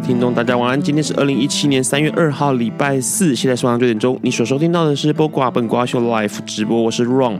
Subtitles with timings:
[0.00, 0.80] 听众，大家晚安。
[0.80, 3.34] 今天是二零一七年三月二号，礼拜四。
[3.34, 4.18] 现在是晚上九点钟。
[4.22, 7.38] 你所收听到的是播瓜本瓜秀 Life 直播，我是 Ron。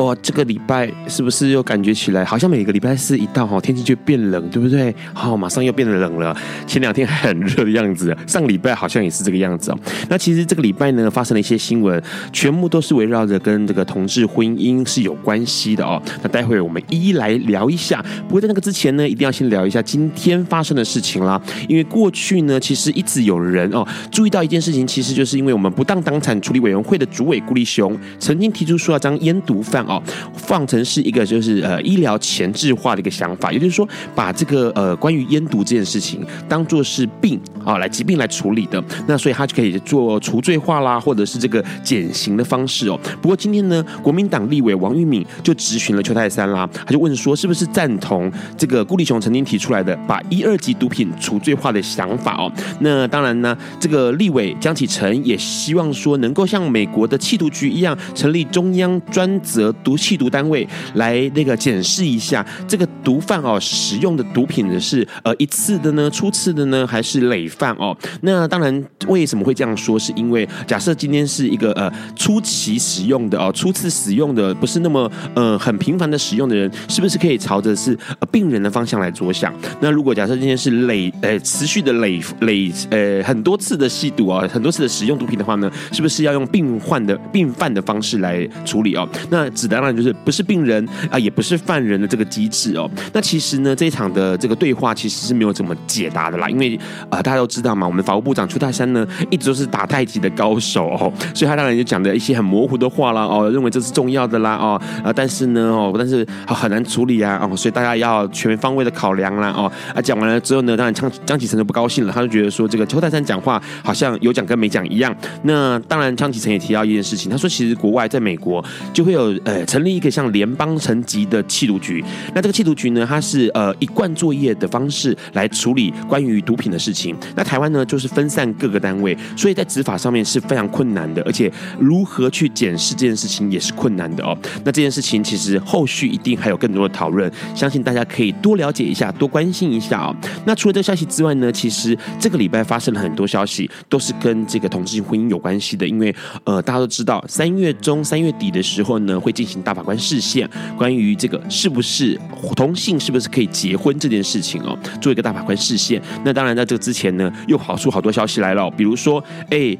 [0.00, 4.94] 哇，这个礼拜是不是又感觉起来好像每个礼拜四一到哈，天气就变冷，对不对？
[5.12, 6.34] 好，马上又变得冷了。
[6.66, 9.78] 前两天还很热的样子，上礼拜好像也是这个样子哦。
[10.08, 16.00] 那其实这个礼拜呢，发生了一些新闻，全部都是围绕着跟这个同志婚姻是有关系的哦。
[16.22, 18.02] 那待会我们一一来聊一下。
[18.26, 21.38] 不过在那个之前呢，一定要先聊一下今天发生的事情啦。
[21.68, 29.84] 因为过去呢，其实一直有人哦注意到一件事情，其实就是因为我们不当党产处理委员会的主委顾立雄曾经提出说要将烟毒贩。
[29.90, 30.00] 哦，
[30.34, 42.98] 放成是一个就是呃医疗前置化的一个想法，也就是说把这个呃关于烟毒这件事情当做是病啊来疾病来处理的，那所以他就可以做除罪化啦，或者是这个减刑的方式哦。
[43.20, 52.52] 不过今天呢，国民党立委王玉敏就质询了邱泰三啦，他就问说是不是赞同这个顾立雄曾经提出来的把一二级毒品除罪化的想法哦？
[52.78, 59.74] 那当然呢，这个立委江启臣也希望说能够像美国的缉毒局一样成立中央专责。
[59.82, 67.96] 毒气毒单位来那个检视一下这个毒贩哦使用的毒品的是呃一次的呢，初次的呢，还是累犯哦？
[68.22, 69.98] 那当然为什么会这样说？
[69.98, 79.52] 是因为假设今天是一个呃初期使用的哦，初次使用的不是那么呃很频繁的使用的人，是不是可以朝着是呃病人的方向来着想？
[79.80, 89.06] 那如果假设今天是累呃持续的累累呃很多次的吸毒啊，很多次的使用毒品的话呢，是不是要用病患的病犯的方式来处理哦？
[89.28, 92.90] 那只当然就是不是病人啊，也不是犯人的这个机制哦。
[93.12, 115.14] 那其实呢，这一场的这个对话其实是没有怎么解答的啦，因为啊、大家都知道嘛，我们法务部长邱太山呢，一直都是打太极的高手哦，所以他当然就讲的一些很模糊的话啦哦，认为这是重要的啦哦啊，但是呢哦，但是很难处理啊哦，所以大家要全方位的考量啦哦啊，讲完了之后呢，当然江江启臣就不高兴了，他就觉得说这个邱太山讲话好像有讲跟没讲一样。
[115.42, 119.59] 那当然江启臣也提到一件事情，他说其实国外在美国就会有呃。
[119.66, 122.04] 成立一个像联邦层级的缉毒局，
[122.34, 127.16] 那这个缉毒局呢，它是呃一贯作业的方式来处理关于毒品的事情。
[127.34, 134.36] 那台湾呢，就是分散各个单位，所以在执法上面是非常困难的，而且如何去检视这件事情也是困难的哦。
[134.64, 140.14] 那这件事情其实后续一定还有更多的讨论，相信大家可以多了解一下，多关心一下哦。
[140.44, 150.46] 那除了这个消息之外呢，其实这个礼拜发生了很多消息，都是跟这个同志性婚姻有关系的，因为呃大家都知道，三月中三月底的时候呢，会进行大法官视线，
[150.76, 152.20] 关于这个是不是
[152.54, 156.00] 同性是不是可以结婚这件事情哦，做一个大法官视线。
[156.22, 159.74] 那当然在这个之前呢，又跑出好多消息来了，比如说，哎，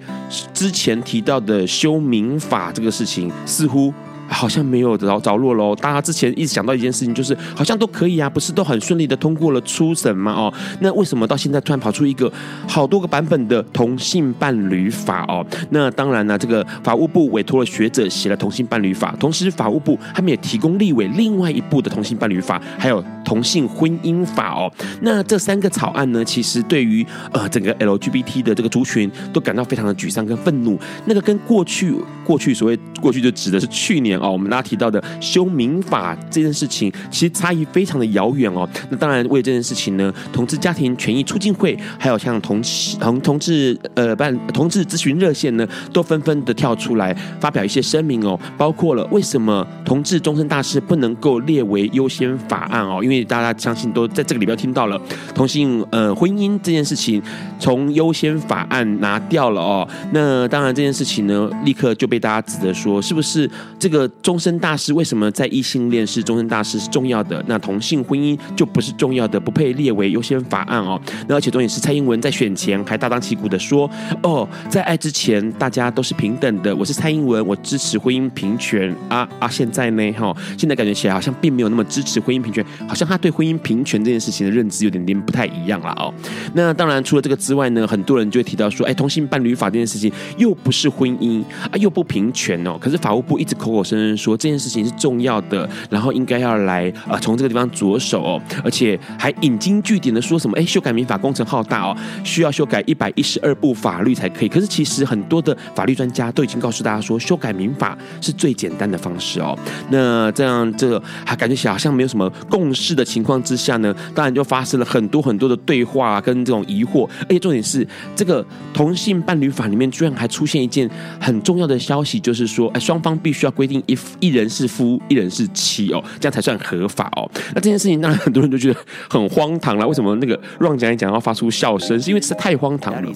[0.54, 3.92] 之前提到的修民法这个事情，似乎。
[4.30, 5.74] 好像没有着着落喽。
[5.74, 10.32] 大家之前一直想到一件事情，就是好像都可以啊，不是都很顺利的通过了初审吗？
[10.32, 12.32] 哦，那为什么到现在突然跑出一个
[12.68, 15.24] 好多个版本的同性伴侣法？
[15.28, 24.54] 哦，那当然呢，这个法务部委托了学者写了同性伴侣法，同时法务部他们也提供立委另外一部的同性伴侣法，还有同性婚姻法。
[24.54, 30.78] 哦，那这三个草案呢，其实对于呃整个 LGBT 的这个族群都感到非常的沮丧跟愤怒。
[31.06, 31.94] 那个跟过去
[32.24, 34.18] 过去所谓过去就指的是去年。
[34.20, 38.68] 哦，我们大家提到的修民法这件事情，其实差异非常的遥远哦。
[38.90, 42.60] 那当然，为这件事情呢，同志家庭权益促进会，还有像同
[43.00, 48.38] 同同志呃办同志咨询热线呢，都纷纷的跳出来发表一些声明哦。
[48.58, 53.00] 包括了为什么同志终身大事不能够列为优先法案哦？
[53.02, 55.00] 因为大家相信都在这个里边听到了
[55.34, 57.22] 同性呃婚姻这件事情
[57.58, 59.88] 从优先法案拿掉了哦。
[60.12, 62.89] 那当然这件事情呢，立刻就被大家指责说。
[62.90, 63.48] 说，是不是
[63.78, 64.92] 这个终身大事？
[64.92, 67.42] 为什么在异性恋是终身大事是重要的？
[67.46, 71.00] 那同性婚姻就不是重要的，不配列为优先法案哦。
[71.28, 73.88] 那而且重点是蔡英文在选前还大张旗鼓的说
[74.22, 79.48] ：“哦，在爱之前大家都是平等的，我是蔡英文，我支持婚姻平权啊啊！
[79.48, 86.12] 现在呢，哈，现在感觉起来好像并没有那么支持婚姻平权，好像他对婚姻平权这件事情的认知有点点不太一样了哦。
[86.54, 92.78] 那当然，除了这个之外呢，很多人就会提到说，哎，同性伴侣法这件事情又不是婚姻啊，又不平权哦。
[92.80, 104.48] 可是法务部一直口口声声说这件事情是重要的，然后应该要来啊从这个地方着手哦，而且还引经据典的说什么，哎，修改民法工程浩大哦，需要修改一百一十二部法律才可以。
[104.48, 109.56] 可是其实很多的法律专家都已经告诉大家说，修改民法是最简单的方式哦。
[109.90, 117.86] 那这样这个还感觉好像没有什么共识的情况之下呢，当然就发生了很多很多的对话跟这种疑惑，而且重点是
[118.16, 120.88] 这个同性伴侣法里面居然还出现一件
[121.20, 127.30] 很重要的消息，就是说，哎，双方必须要规定一一人是夫，一人是妻哦，这样才算合法哦。
[127.54, 129.86] 那这件事情当然很多人都觉得很荒唐了。
[129.86, 132.00] 为什么那个 Ron 讲一讲要发出笑声？
[132.00, 133.12] 是因为这太荒唐了。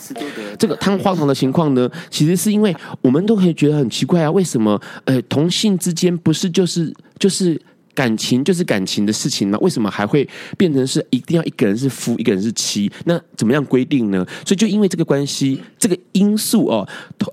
[0.58, 7.60] 这个太荒唐的情况呢，其实是因为我们都可以觉得很奇怪啊，为什么呃同性之间不是就是就是。
[7.94, 12.90] 感情就是感情的事情呢，为什么还会变成是一定要一个人是夫，一个人是妻？
[13.04, 14.26] 那怎么样规定呢？
[14.44, 16.86] 所以就因为这个关系，这个因素哦，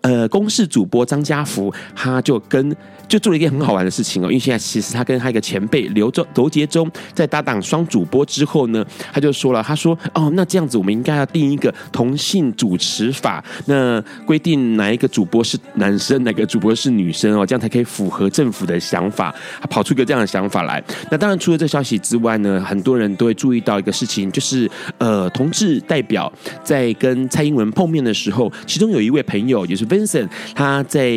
[0.03, 2.75] 呃，公视主播张家福他就跟
[3.07, 20.50] 就做了一件很好玩的事情哦，因为现在其实他跟他一个前辈刘周刘杰忠在搭档双主播之后呢，他就说了，他说哦，那这样子我们应该要定一个同性主持法，那规定哪一个主播是男生，哪个主播是女生哦，这样才可以符合政府的想法，他跑出一个这样的想法。
[20.51, 26.31] 法来，那当然除了这消息之外呢，很多人都会注意到一个事情，就是呃，同志代表
[26.63, 31.09] 在跟蔡英文碰面的时候，其中有一位朋友，也是 Vincent，他在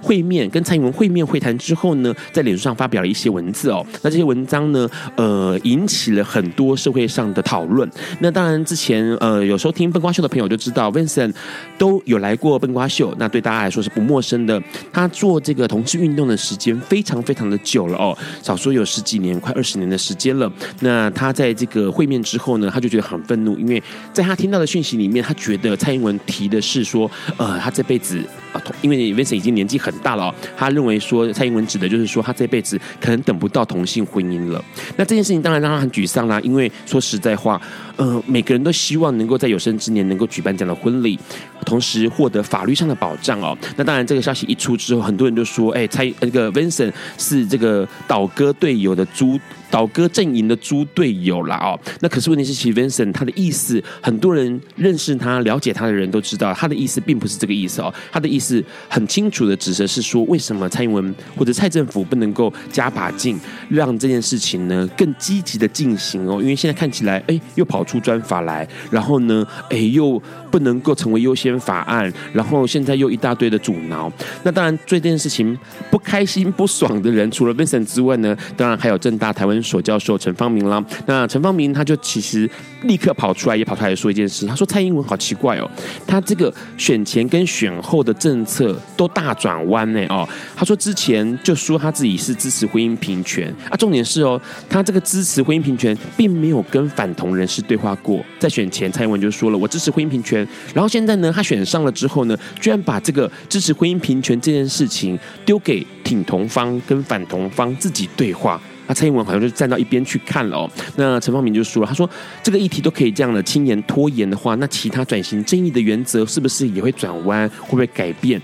[0.00, 3.86] 会面跟蔡英文会面会谈之后呢，在脸书上发表了一些文字哦。
[4.02, 7.88] 那这些文章呢，呃，引起了很多社会上的讨论。
[8.20, 11.34] 那当然之前呃，有收听笨瓜秀的朋友就知道，Vincent
[11.76, 14.62] 都有来过笨瓜秀，那对大家来说是不陌生的。
[14.90, 18.69] 他做这个同志运动的时间非常非常的久了哦，少说。
[18.70, 20.48] 都有十几年，快二十年的时间了。
[20.78, 23.82] 那他在这个会面之后呢，他就觉得很愤怒，因为
[24.12, 28.22] 在他听到的讯息里面，他觉得蔡英文提的是说，呃，他这辈子
[28.52, 34.64] 啊，因为 Vincent 已经年纪很大了，他认为说蔡英文指的就是说他这辈子可能等不到同性婚姻了。
[34.96, 37.60] 那这件事情当然让他很沮丧啦，因为说实在话，
[37.96, 41.18] 呃，每个人都希望能够在有生之年能够举办这样的婚礼，
[41.66, 43.58] 同时获得法律上的保障哦。
[43.74, 48.54] 那当然，这个消息一出之后，很多人就说，哎，蔡那个 Vincent 是这个倒戈。
[48.60, 49.40] 队友的猪。
[49.72, 57.94] 倒戈阵营的猪队友了哦，那可是问题是，其实 Vincent 他的意思，很多人认识他、了解他的人都知道，他的意思并不是这个意思哦。
[58.10, 66.40] 他的意思很清楚的指的是说，为什么蔡英文或者蔡政府不能够加把劲，让这件事情呢更积极的进行哦？
[66.42, 70.20] 因为现在看起来，哎，又跑出专法来，然后呢，哎，又
[70.50, 74.10] 不能够成为优先法案，然后现在又一大堆的阻挠。
[74.42, 75.56] 那当然，这件事情
[75.90, 82.48] 不开心、不爽的人，除了 Vincent 之外呢，当然还有正大台湾所教授陈方明啦，那陈方明他就其实
[82.82, 85.70] 立刻跑出来，也跑出来说一件事，他说蔡英文好奇怪哦，
[86.06, 100.39] 他这个选前跟选后的政策都大转弯呢哦，他说之前就说他自己是支持婚姻平权啊，重点是哦，他这个支持婚姻平权并没有跟反同人士对话过，在选前蔡英文就说了我支持婚姻平权，
[100.74, 108.60] 然后现在呢他选上了之后呢，居然把这个支持婚姻平权这件事情丢给挺同方跟反同方自己对话。
[108.86, 110.70] 那蔡英文好像就站到一边去看了哦。
[110.96, 112.08] 那陈方明就说了，他说
[112.42, 118.40] 这个议题都可以这样的轻言拖延的话，那其他转型正义的原则是不是也会转弯，会不会改变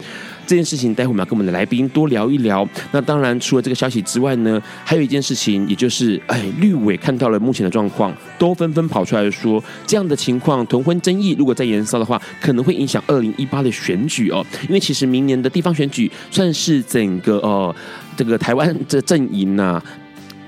[0.47, 0.95] 这件事情？
[0.95, 2.67] 待会我们要跟我们的来宾多聊一聊。
[2.93, 14.47] 那当然，除了这个消息之外呢，还有一件事情，也就是哎，绿委看到了目前的状况，都纷纷跑出来说，这样的情况同婚争议如果再延烧的话，可能会影响二零一八的选举哦。
[14.69, 17.75] 因为其实明年的地方选举算是整个哦
[18.17, 19.83] 这个台湾这阵营呐。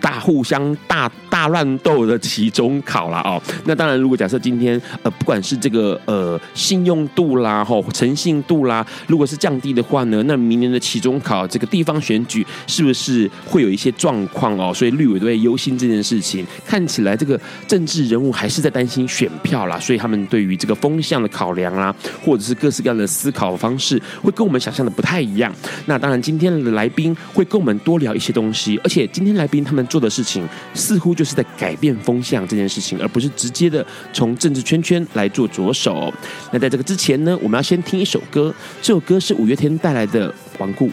[0.00, 14.72] 大互相大大乱斗的期中考了哦，那当然，如果假设今天呃，不管是这个呃信用度啦、吼诚信度啦，如果是降低的话呢，那明年的期中考这个地方选举是不是会有一些状况哦？
[14.72, 16.46] 所以绿委都会忧心这件事情。
[16.64, 25.52] 看起来这个政治人物还是在担心选票啦，所以他们对于这个风向的考量啦，或者是各式各样的思考方式，会跟我们想象的不太一样。
[25.86, 29.87] 那当然，今天的来宾会跟我们多聊一些东西，而且今天来宾他们。
[29.88, 36.12] 做的事情似乎就是在改变风向这件事情，而不是直接的从政治圈圈来做着手。
[36.52, 40.86] 那在这个之前呢，我们要先听一首歌，这首歌是五月天带来的《顽固》。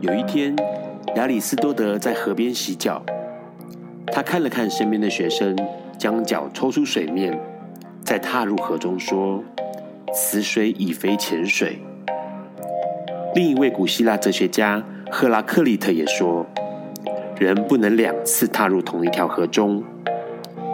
[0.00, 0.56] 有一天，
[1.16, 3.04] 亚里斯多德在河边洗脚，
[4.06, 5.56] 他看了看身边的学生，
[5.98, 7.38] 将脚抽出水面，
[8.02, 9.44] 再踏入河中，说
[10.12, 11.78] ：“此水已非浅水。”
[13.34, 16.46] 另一位古希腊哲学家赫拉克利特也说
[17.38, 19.84] ：“人不能两次踏入同一条河中，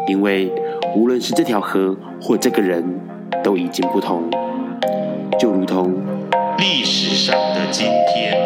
[0.06, 0.48] 因为
[0.94, 3.00] 无论是这条河或这个人，
[3.42, 4.30] 都已经不同，
[5.40, 5.92] 就如同
[6.56, 8.38] 历史上的今天。”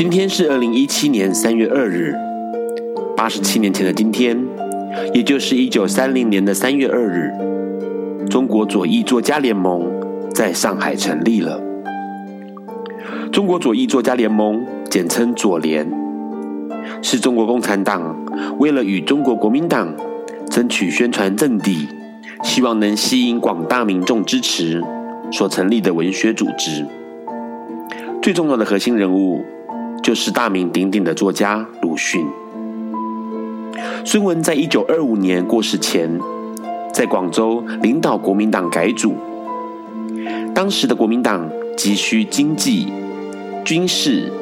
[0.00, 2.14] 今天是二零一七年三月二日，
[3.14, 4.34] 八十七年前的今天，
[5.12, 7.30] 也就是一九三零年的三月二日，
[8.30, 9.92] 中国左翼作家联盟
[10.32, 11.60] 在上海成立了。
[13.30, 15.86] 中国左翼作家联盟，简称左联，
[17.02, 18.24] 是中国共产党
[18.58, 19.94] 为了与中国国民党
[20.48, 21.86] 争取宣传阵地，
[22.42, 24.82] 希望能吸引广大民众支持
[25.30, 26.86] 所成立的文学组织。
[28.22, 29.44] 最重要的核心人物。
[30.02, 32.26] 就是大名鼎鼎的作家鲁迅。
[34.04, 36.18] 孙文在一九二五年过世前，
[36.92, 39.14] 在广州领导国民党改组。
[40.54, 42.88] 当时的国民党急需经济、
[43.64, 44.32] 军事、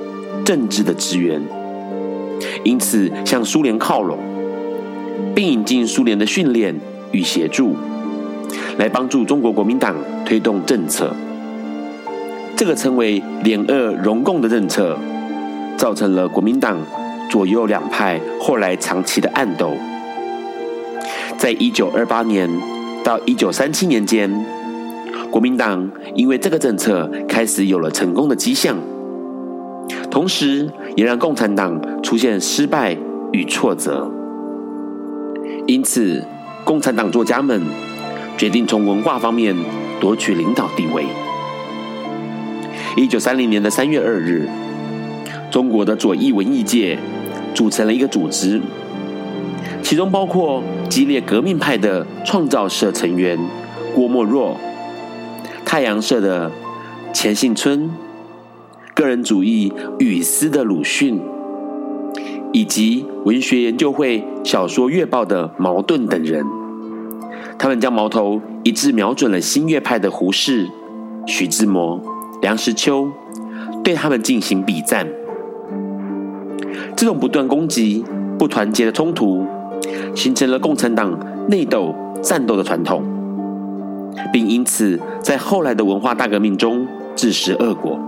[0.44, 1.42] 政治的支援，
[2.64, 4.18] 因此向苏联靠拢，
[5.34, 6.74] 并引进苏联的训练
[7.10, 7.74] 与协助，
[8.78, 11.14] 来帮助中国国民党推动政策。
[12.56, 14.98] 这个称为“联俄容共”的政策。
[15.78, 16.76] 造成了国民党
[17.30, 19.74] 左右两派后来长期的暗斗。
[21.38, 22.50] 在一九二八年
[23.04, 24.28] 到一九三七年间，
[25.30, 28.76] 国民党因为这个政策开始有了成功的迹象，
[30.10, 32.96] 同时也让共产党出现失败
[33.30, 34.10] 与挫折。
[35.68, 36.24] 因此，
[36.64, 37.62] 共产党作家们
[38.36, 39.54] 决定从文化方面
[40.00, 41.06] 夺取领导地位。
[42.96, 44.48] 一九三零年的三月二日。
[45.50, 46.98] 中国的左翼文艺界
[47.54, 48.60] 组成了一个组织，
[49.82, 53.38] 其中包括激烈革命派的创造社成员
[53.94, 54.56] 郭沫若、
[55.64, 56.50] 太阳社的
[57.12, 57.90] 钱信春、
[58.94, 61.20] 个人主义语丝的鲁迅，
[62.52, 66.44] 以及文学研究会小说月报的茅盾等人。
[67.58, 70.68] 他们将矛头一致瞄准了新月派的胡适、
[71.26, 72.00] 徐志摩、
[72.40, 73.10] 梁实秋，
[73.82, 75.08] 对他们进行笔战。
[76.98, 78.04] 这种不断攻击、
[78.40, 79.46] 不团结的冲突，
[80.16, 81.16] 形成了共产党
[81.48, 83.04] 内斗、战斗的传统，
[84.32, 88.00] 并因此在后来的文化大革命中自食恶果。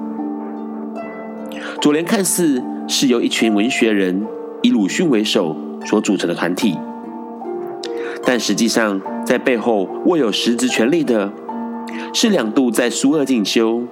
[1.80, 4.26] 左联看似是由一群文学人
[4.60, 5.56] 以鲁迅为首
[5.86, 6.76] 所组成的团体，
[8.24, 11.30] 但实际上在背后握有实质权力的，
[12.12, 13.84] 是两度在苏俄进修，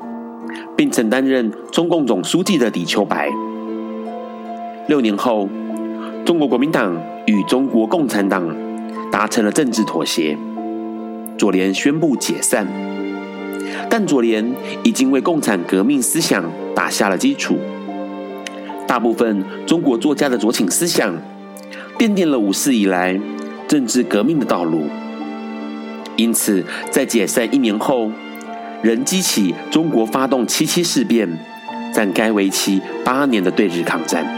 [0.76, 3.31] 并曾担任中共总书记的李秋白。
[4.88, 5.47] 六年后，
[6.25, 8.57] 中国国民党与中国共产党
[9.12, 10.35] 达成了政治妥协，
[11.37, 12.66] 左联宣布解散。
[13.90, 14.50] 但左联
[14.83, 16.42] 已经为共产革命思想
[16.75, 17.59] 打下了基础，
[18.87, 21.14] 大部分中国作家的左倾思想，
[21.99, 23.21] 奠定了五四以来
[23.68, 24.85] 政治革命的道路。
[26.16, 28.11] 因此，在解散一年后，
[28.80, 31.28] 仍激起中国发动七七事变，
[31.92, 34.38] 展开为期八年的对日抗战。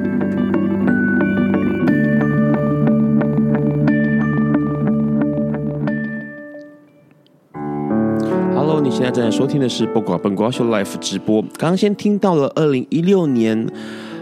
[8.83, 11.39] 你现在正在收听的是《八卦笨瓜秀》Life 直播。
[11.55, 13.67] 刚刚先听到了二零一六年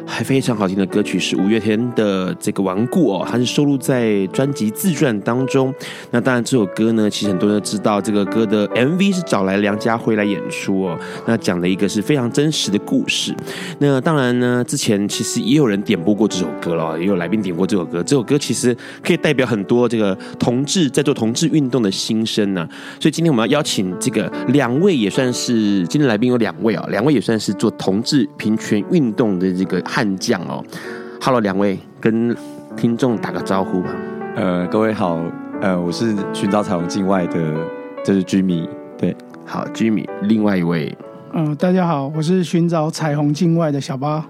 [0.09, 5.71] 还非常好听的歌曲是五月天的这个《顽固》哦，它是收录在专辑自传当中。
[6.09, 10.99] 那当然，这首歌呢，其实很多人都知道，这个歌的 MV 是找来梁家辉来演出哦。
[11.27, 13.33] 那讲的一个是非常真实的故事。
[13.77, 18.01] 那当然呢，之前其实也有人点播过这首歌了，也有来宾点过这首歌。
[18.01, 22.67] 这首歌其实可以代表很多这个同志在做同志运动的心声呢。
[22.99, 29.79] 所以今天我们要邀请这个两位，也算是今天来宾有两位啊，两位也算是做同志平权运动的这个。
[29.99, 30.63] 悍将哦
[31.21, 32.33] ，Hello，两位跟
[32.77, 33.89] 听众打个招呼吧。
[34.37, 35.19] 呃，各位好，
[35.59, 37.53] 呃，我是寻找彩虹境外的，
[38.01, 38.65] 这是 Jimmy，
[38.97, 39.13] 对，
[39.45, 40.97] 好，Jimmy，另外一位，
[41.33, 44.25] 嗯、呃，大家好，我是寻找彩虹境外的小八。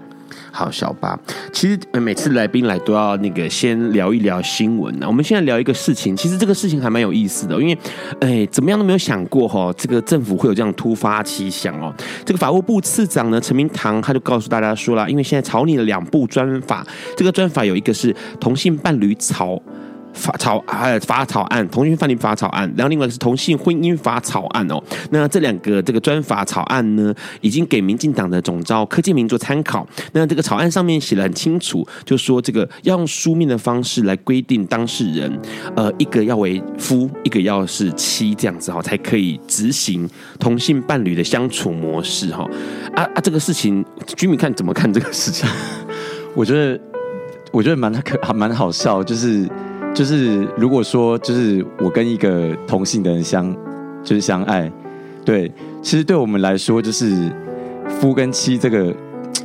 [0.52, 1.18] 好，小巴，
[1.52, 5.06] 其实每次来宾来都要那个先聊一聊新闻呢。
[5.06, 7.78] 我们现在聊一个事情，其实这个事情还蛮有意思的，因为
[8.20, 11.92] 哎，怎么样都没有想过哈，这个政府会有这样突发奇想哦。
[12.24, 19.60] 这个法务部次长呢，陈明堂他就告诉大家说了，因为现在草拟了两部专法，这个专法有一个是同性伴侣草。
[20.12, 24.82] 法草呃法草案，同性伴侣法草案，然后另外是同性婚姻法草案哦。
[25.10, 29.86] 那这两个这个专法草案呢，已经给民进党的总召柯建铭做参考。
[30.12, 35.40] 那这个草案上面写的很清楚，就说这个要用书面的方式来规定当事人，
[35.76, 42.44] 呃，一个要为夫，一个要是妻，这样子哈，才可以执行同性伴侣的相处模式哈。
[42.94, 43.84] 啊啊，这个事情，
[44.16, 45.48] 居民看怎么看这个事情？
[46.34, 46.80] 我觉得，
[47.52, 49.48] 我觉得蛮可还蛮好笑，就是。
[49.92, 53.54] 就是如果说，就是我跟一个同性的人相，
[54.02, 54.70] 就是相爱，
[55.24, 57.30] 对，其实对我们来说，就是
[58.00, 58.94] 夫跟妻这个，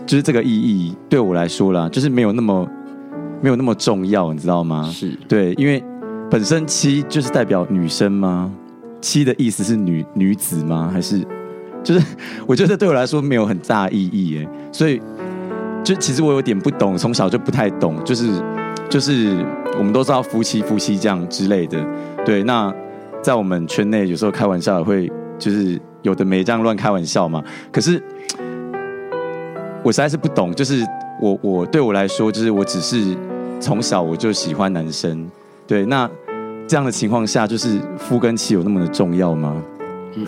[0.06, 2.66] 就是这个意义，对我来说啦，就是没有那么
[3.42, 4.90] 没有那么重要，你知道吗？
[4.94, 5.84] 是对，因为
[6.30, 8.50] 本身妻就是代表女生吗？
[9.02, 10.90] 妻的意思是女女子吗？
[10.94, 11.26] 还是
[11.84, 12.06] 就是
[12.48, 15.02] 我觉得对我来说没有很大意义耶，所以
[15.84, 18.30] 就其实我有点不懂，从小就不太懂，就是。
[18.90, 19.46] 就是
[19.78, 21.84] 我们都知道夫妻夫妻这样之类的，
[22.26, 22.44] 对。
[22.44, 22.74] 那
[23.22, 27.44] 在我们圈内有时候开玩笑也会，就是有的没这样乱开玩笑嘛。
[27.72, 28.02] 可是
[29.84, 30.86] 我实在是不懂，就是
[31.22, 33.16] 我我对我来说，就是我只是
[33.60, 35.30] 从小我就喜欢男生，
[35.68, 35.86] 对。
[35.86, 36.10] 那
[36.68, 39.62] 这样的情况下，就是夫跟妻有那么的重要吗？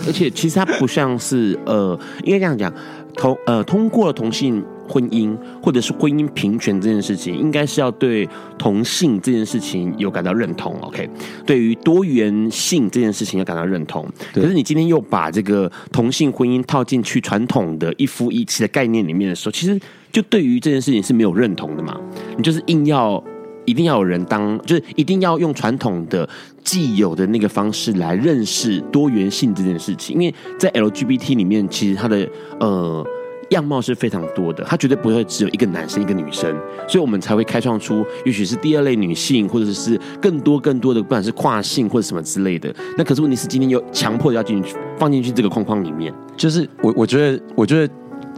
[0.05, 2.73] 而且其实它不像是呃，应该这样讲，
[3.15, 4.63] 同呃通过了同性。
[4.89, 8.25] 婚姻或者是婚姻平权这件事情，应该是要对
[8.57, 10.73] 同性这件事情有感到认同。
[10.79, 11.09] OK，
[11.45, 14.07] 对于多元性这件事情要感到认同。
[14.33, 19.77] 可是你今天又把这个同性婚姻套进去传统的一夫一妻的概念里面的时候，其实
[20.09, 21.99] 就对于这件事情是没有认同的嘛？
[22.37, 23.21] 你就是硬要
[23.67, 26.27] 一定要有人当，就是一定要用传统的
[26.63, 32.27] 既有的那个方式来认识多元性这件事情，因为在 LGBT 里面，其实它的
[32.59, 33.05] 呃。
[33.51, 36.53] 样貌是非常多的，它绝对不会只有一个男生一个女生，
[36.85, 42.75] 所以我们才会开创出，也许是第二类女性，或者是更多更多的，不管是跨性或者什么之类的。
[42.97, 47.93] 那可是问题是，今天又强迫要进去放进去这个框框里面，就是我我觉得，我觉得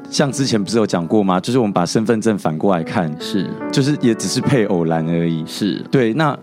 [0.10, 1.40] 像之前不是有讲过吗？
[1.40, 6.14] 就是我们把身份证反过来看，是，就是也只是配偶栏而已，是对。
[6.14, 6.38] 那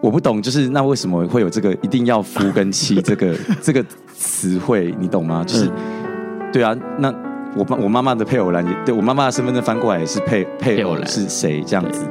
[0.00, 3.84] 我不懂，就是那为什么会有这个一定要夫跟妻 这个这个
[4.14, 4.94] 词汇？
[4.98, 5.44] 你懂吗？
[5.46, 7.14] 就是、嗯、对啊，那。
[7.56, 12.04] 我妈我妈妈的配偶栏也对我妈妈的身份证翻过来也是配配偶栏是谁这样子，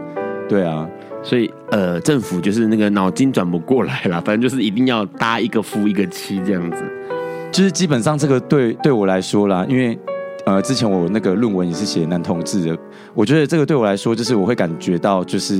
[0.49, 0.85] 对，对啊，
[1.23, 6.83] 所以呃政府就是那个脑筋转不过来了， 反正就是一定要搭一个夫一个妻这样子，
[7.53, 9.97] 就是基本上这个对对我来说啦，因为
[10.55, 12.77] 呃之前我那个论文也是写男同志的，
[13.13, 15.59] 我觉得这个对我来说就是我会感觉到就是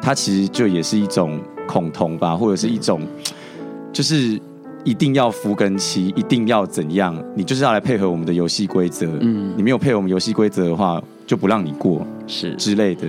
[0.00, 3.00] 它其实就也是一种恐同吧，或者是一种
[3.92, 4.40] 就是。
[4.84, 7.14] 一定要服跟妻，一定要怎样？
[7.34, 9.06] 你就是要来配合我们的游戏规则。
[9.20, 13.06] 嗯，你没有配合我们游戏规则的话，就不让你过，是之类的。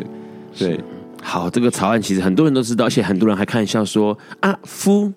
[0.57, 0.77] 对，
[1.21, 5.13] 好，这个草案其实很多人都知道，而且很多人还开玩笑说啊，夫。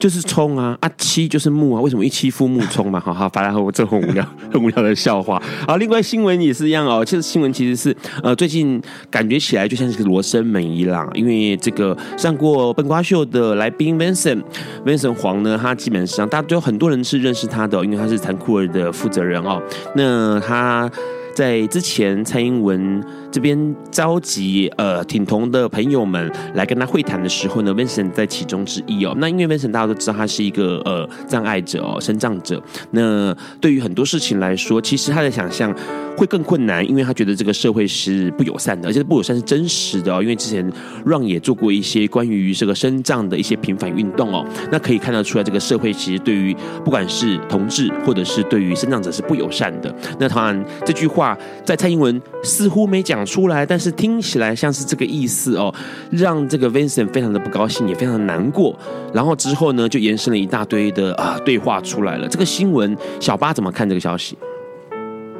[0.00, 2.98] 就是冲啊，啊妻就是木啊，为什么一妻夫木冲嘛？
[3.04, 5.40] 好好，反正我这很无聊， 很无聊的笑话。
[5.68, 7.04] 好，另外新闻也是一样哦。
[7.04, 14.42] 其实新闻其实是呃，最近感觉起来就像是个罗生门一样，因为这个上过笨瓜秀的来宾 Vincent
[14.86, 19.62] Vincent 黄呢，他基本上大家都有很多人是认识他的，因为他是残酷儿的负责人哦。
[19.94, 20.90] 那他。
[21.32, 29.14] 在之前，蔡英文这边召集呃挺同的朋友们来跟他会谈的时候呢，Vincent 在其中之一哦。
[29.18, 32.62] 那因为 Vincent 大家都知道他是一个呃障碍者哦，身障者。
[32.92, 35.74] 那对于很多事情来说，其实他的想象
[36.16, 40.22] 会更困难，因为他觉得这个社会是不友善的，而且不友善是真实的哦。
[40.22, 40.72] 因为之前
[41.04, 49.94] Ron 也做过一些关于这个身障的一些平反运动哦，那可以看得出来，这个社会其实对于不管是同志或者是对于身障者是不友善的。
[50.18, 51.10] 那当然这句。
[51.10, 55.74] 话在蔡英文似乎没讲出来，但是听起来像是这个意思哦，
[56.10, 58.78] 让这个 Vincent 非常的不高兴，也非常的难过。
[59.12, 62.28] 然后之后呢，就延伸了一大堆的啊对话出来了。
[62.28, 64.36] 这个新闻，小八怎么看这个消息？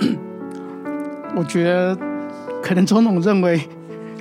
[1.37, 1.97] 我觉得
[2.63, 3.61] 可能总统认为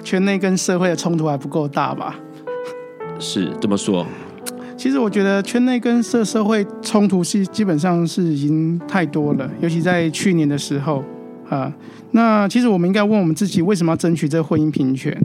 [0.04, 2.19] 圈内跟社会的冲突还不够大吧。
[3.19, 4.06] 是这么说。
[4.78, 11.04] 其实我觉得圈内跟社社会冲突是基本上是已经太多了，尤其在去年的时候
[11.50, 11.72] 啊。
[12.12, 15.15] 那其实我们应该问我们自己，为什么要争取这个婚姻平权？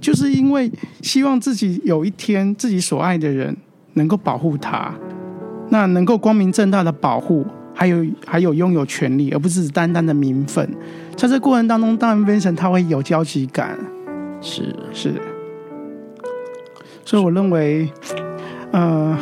[0.00, 0.70] 就是因为
[1.02, 3.56] 希望自己有一天自己所爱的人
[3.94, 4.94] 能够保护他，
[5.70, 10.68] 那能够光明正大的保护，还有还有拥有权利，而不是只单单的名分。
[11.16, 13.78] 在这过程当中，当然 Vincent 他会有焦急感，
[14.40, 15.14] 是是。
[17.04, 17.88] 所以我认为。
[18.72, 19.16] 呃，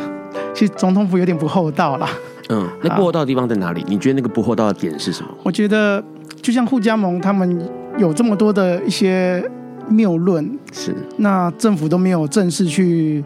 [0.55, 2.09] 其实总统府有点不厚道啦。
[2.49, 3.85] 嗯，那不厚道的地方在哪里？
[3.87, 5.29] 你觉得那个不厚道的点是什么？
[5.43, 6.03] 我觉得
[6.43, 9.43] 就像互加盟他们有这么多的一些
[9.89, 13.23] 谬论，是那政府都没有正式去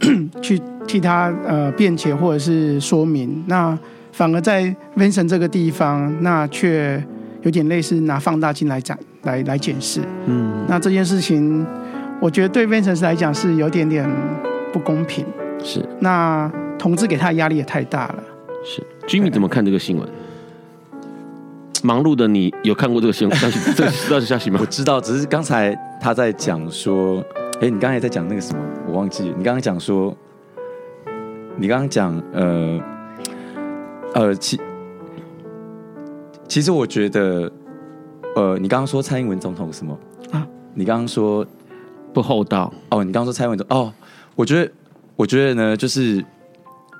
[0.42, 3.78] 去替他呃辩解或者是说明，那
[4.10, 7.00] 反而在 Vincent 这个地方，那却
[7.42, 10.00] 有点类似拿放大镜来展来来检视。
[10.26, 11.64] 嗯，那这件事情，
[12.20, 14.08] 我觉得对 Vincent 来讲是有点点。
[14.70, 15.24] 不公平
[15.64, 16.46] 是，那
[16.78, 18.22] 同志给他的压力也太大了。
[18.62, 20.06] 是，Jimmy 怎么看这个新闻？
[21.82, 23.58] 忙碌的你有看过这个新闻消息？
[23.74, 24.58] 这个知道这消息吗？
[24.60, 27.22] 我知道，只是刚才他在讲说，
[27.60, 28.62] 哎，你刚才在讲那个什么？
[28.86, 29.24] 我忘记。
[29.36, 30.16] 你刚刚讲说，
[31.56, 32.80] 你刚刚讲，呃，
[34.14, 34.60] 呃，其
[36.48, 37.50] 其实我觉得，
[38.34, 39.98] 呃，你刚刚说蔡英文总统什么
[40.32, 40.46] 啊？
[40.74, 41.46] 你刚刚说
[42.12, 43.04] 不厚道哦？
[43.04, 43.92] 你刚刚说蔡英文总哦？
[44.34, 44.72] 我觉得，
[45.16, 46.24] 我觉得呢，就是，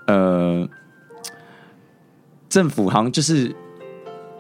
[0.07, 0.69] 呃，
[2.49, 3.55] 政府好像就是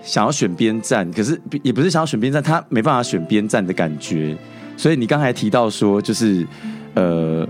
[0.02, 4.36] 想要选边站，可是也不是想要选边站，他没办法选边站的感觉。
[4.76, 6.46] 所以你刚才提到说，就是，
[6.94, 7.48] 呃，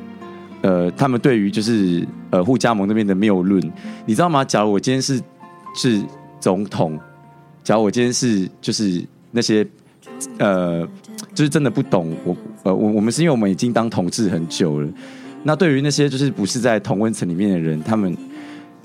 [0.62, 3.62] 呃，他们对于就是呃互加盟那边的谬论，
[4.06, 4.44] 你知道吗？
[4.44, 5.20] 假如我今天是
[5.74, 6.02] 是
[6.40, 6.98] 总统，
[7.62, 9.66] 假如我今天是就是那些
[10.38, 10.88] 呃，
[11.34, 14.88] 就是真的不懂我，呃，我我们是因为我们已经当同志很久了。
[15.44, 18.16] 那对于那些就是不是在同温层里面的人，他们，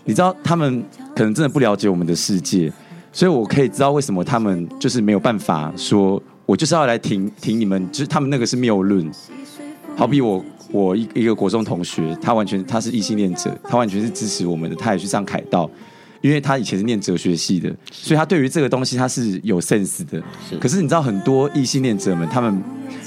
[0.04, 0.84] 你知道，他们
[1.15, 2.71] 可能真的不了解我们的世界，
[3.13, 9.10] 所以我可以知道为什么他们就是没有办法说，我就是要来停停你们，就是他们那个是谬论。
[9.95, 15.69] 好比我，我一一个国中同学，他完全他是异性恋者，他完全是支持我们的，他也去上凯道，
[16.21, 20.21] 因为他以前是念哲学系的，所以他对于这个东西他是有 sense 的。
[20.60, 22.62] 可是你知道，很多异性恋者们，他们。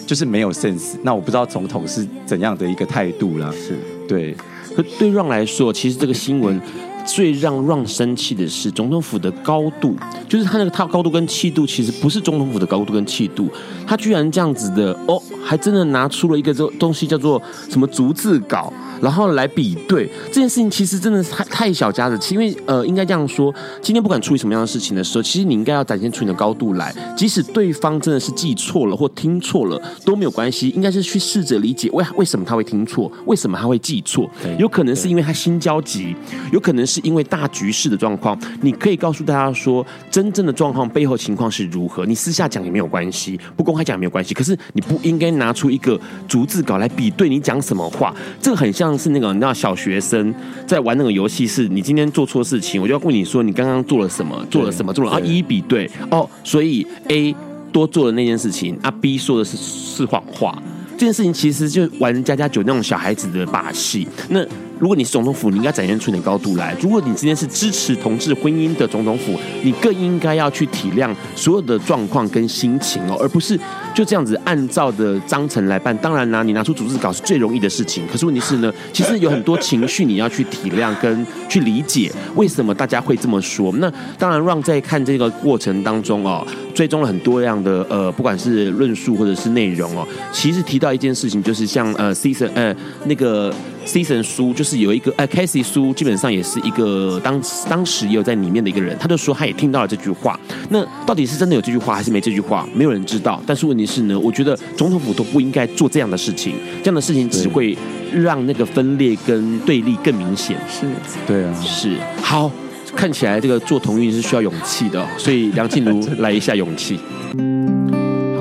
[0.05, 3.53] 就是没有 sense，那我不知道总统是怎样的一个态度啦。
[3.53, 4.33] 是对，
[4.77, 6.61] 可对 Ron 来说，其实这个新闻
[7.07, 9.97] 最让 Ron 生气的是总统府的高度，
[10.29, 13.49] 就是他那个他高度跟气度，其实不是总统府的高度跟气度，
[13.87, 17.41] 他居然这样子的哦，还真的拿出了一个这东西叫做
[17.71, 18.73] 什么逐字稿。
[18.99, 34.27] 然后来比对这件事情，其实真的是太太小家子气，因为呃，应该这样说，今天不管处理什么样的事情的时候，其实你应该要展现出你的高度来，即使对方真的是记错了或听错了都没有关系，应该是去试着理解为为什么他会听错，为什么他会记错，
[34.59, 36.17] 有可能是因为他心焦急，
[36.51, 38.39] 有可能是因为大局势的状况。
[38.63, 48.87] 你可以告诉大家说，真正的状况背后情况是如何，你私下讲也没有关系，不公开讲也没有关系，可是你不应该拿出一个逐字稿来比对你讲什么话，这个很像。
[48.87, 50.33] 像是那个，你知道小学生
[50.65, 57.35] 在玩那个游戏，是你今天做错事情，我就要问你说你刚刚做了什么，做了什么，做了啊，一一比对哦，所以 A
[57.73, 60.57] 多做了那件事情，啊 B 说的是是谎话，
[60.93, 64.47] 这件事情其实就玩家家酒那种小孩子的把戏，那。
[64.79, 73.59] 如果你是总统府，你应该展现出你的高度来；如果你今天是支持同志婚姻的总统府，你更应该要去体谅所有的状况跟心情哦，而不是
[73.95, 75.97] 就这样子按照的章程来办。
[75.97, 83.73] 当然啦，你拿出组织稿是最容易的事情，可是问题是呢，其实有很多情绪你要去体谅跟去理解，为什么大家会这么说？
[83.79, 93.51] 那当然让在看这个过程当中哦，追踪了很多样的呃，不管是论述或者是内容哦，其实提到一件事情，就是像呃，season 呃那个。
[93.87, 100.39] Season 苏就是有一个，呃，Casey 苏基本上也是一个当当时也有在里面的一个人，他就说他也听到了这句话。
[100.71, 103.41] 那到底是真的有这句话还是没这句话，没有人知道。
[103.47, 107.79] 但是问题是呢，我觉得总统府都不应该做这样的事情，这样的事情只会
[108.13, 110.57] 让那个分裂跟对立更明显。
[110.69, 110.87] 是，
[111.27, 111.97] 对啊，是。
[112.21, 112.51] 好，
[112.97, 116.99] 看起来这个做同运是需要勇气的，所以梁静茹 来一下勇气。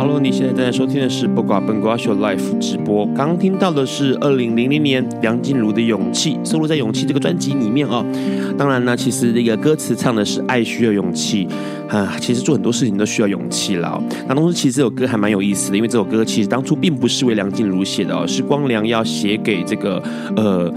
[0.06, 3.08] Hello，你现在正在收听的是《八卦笨瓜秀》Live 直播。
[3.16, 8.06] 刚听到的是二零零零年梁静茹的《勇气》，收录在《勇气》这个专辑里面哦。
[8.56, 11.48] 当然呢，其实这个歌词唱的是爱需要勇气
[11.90, 12.16] 啊。
[12.22, 14.00] 其实做很多事情都需要勇气了。
[14.28, 20.00] 那同时，其实这首歌还蛮有意思的，因为这首歌其实当初并不是为梁静茹写的哦，是光良要写给这个
[20.36, 20.72] 呃。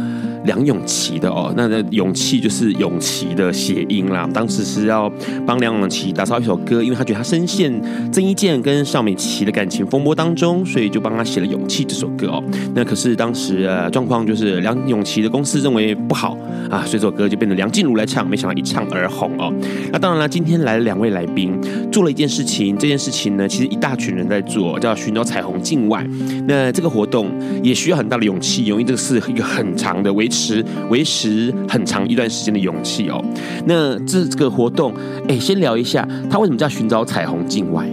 [0.45, 4.29] 梁咏琪的哦，那的勇气就是永琪的谐音啦。
[4.33, 5.11] 当时是要
[5.47, 7.73] 帮梁咏琪打造一首歌，因为他觉得他深陷
[8.13, 12.43] 郑伊健跟邵美琪的感情风波当中，所以就帮他写了《勇气》这首歌哦。
[12.75, 16.37] 那可是当时呃状况就是梁咏琪的公司认为不好
[16.71, 19.53] 啊，所以这首歌就变成梁静茹来唱，没想到一唱而红哦。
[19.93, 21.59] 那当然了，今天来了两位来宾，
[21.91, 26.07] 做了一件事情，这件事情呢，其实一大群人在做，叫寻找彩虹境外。
[26.47, 27.31] 那这个活动
[27.63, 33.23] 也需要很大的勇气，因为这个是一个很长的维持维持很长一段时间的勇气哦。
[33.67, 34.93] 那这个活动，
[35.29, 37.87] 哎，先聊一下，它为什么叫寻找彩虹境外？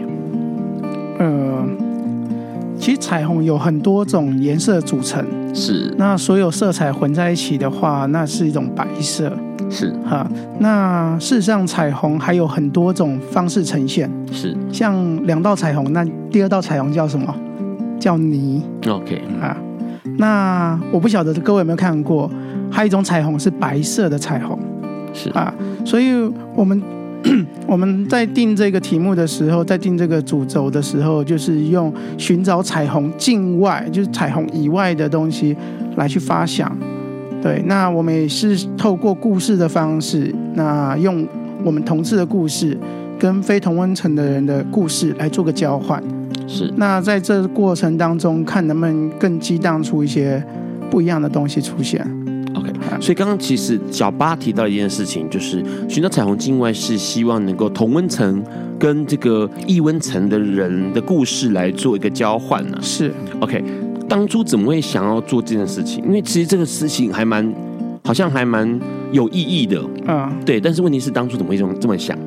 [1.18, 1.66] 呃，
[2.78, 5.94] 其实彩虹有很多种颜色组成，是。
[5.98, 9.32] 那所有色彩混在一起的话，那是一种白色，
[9.70, 10.30] 是哈。
[10.60, 14.56] 那事实上，彩虹还有很多种方式呈现，是。
[14.72, 17.34] 像两道彩虹，那第二道彩虹叫什么？
[17.98, 18.62] 叫泥。
[18.88, 19.56] OK 啊。
[20.18, 22.30] 那我不晓得各位有没有看过，
[22.72, 24.58] 还有一种彩虹是白色的彩虹，
[25.14, 26.14] 是啊，所以
[26.56, 26.82] 我们
[27.68, 35.56] 我们在定这个题目的时候，在定这个主轴的时候，就是用寻找彩虹境外，就是彩虹以外的东西
[35.96, 36.72] 来去发想。
[37.42, 41.28] 对，那我们也是透过故事的方式，那用
[41.64, 42.78] 我们同志的故事
[43.20, 46.02] 跟非同温层的人的故事来做个交换。
[46.48, 50.44] 是，那在这过程当中，看能不能更激荡出一些
[50.90, 52.02] 不一样的东西出现。
[52.56, 58.42] OK，所以刚刚其实小八提到一件事情，就是寻找彩虹境外是希望能够同温层
[58.80, 62.82] 跟这个异温层的人的故事来做一个交换呢、啊。
[62.82, 63.62] 是 OK，
[64.08, 66.04] 当初怎么会想要做这件事情？
[66.06, 67.54] 因为其实这个事情还蛮，
[68.06, 68.80] 好像还蛮
[69.12, 69.82] 有意义的。
[70.08, 70.62] 嗯，对。
[70.62, 72.18] 但是问题是，当初怎么会这么这么想？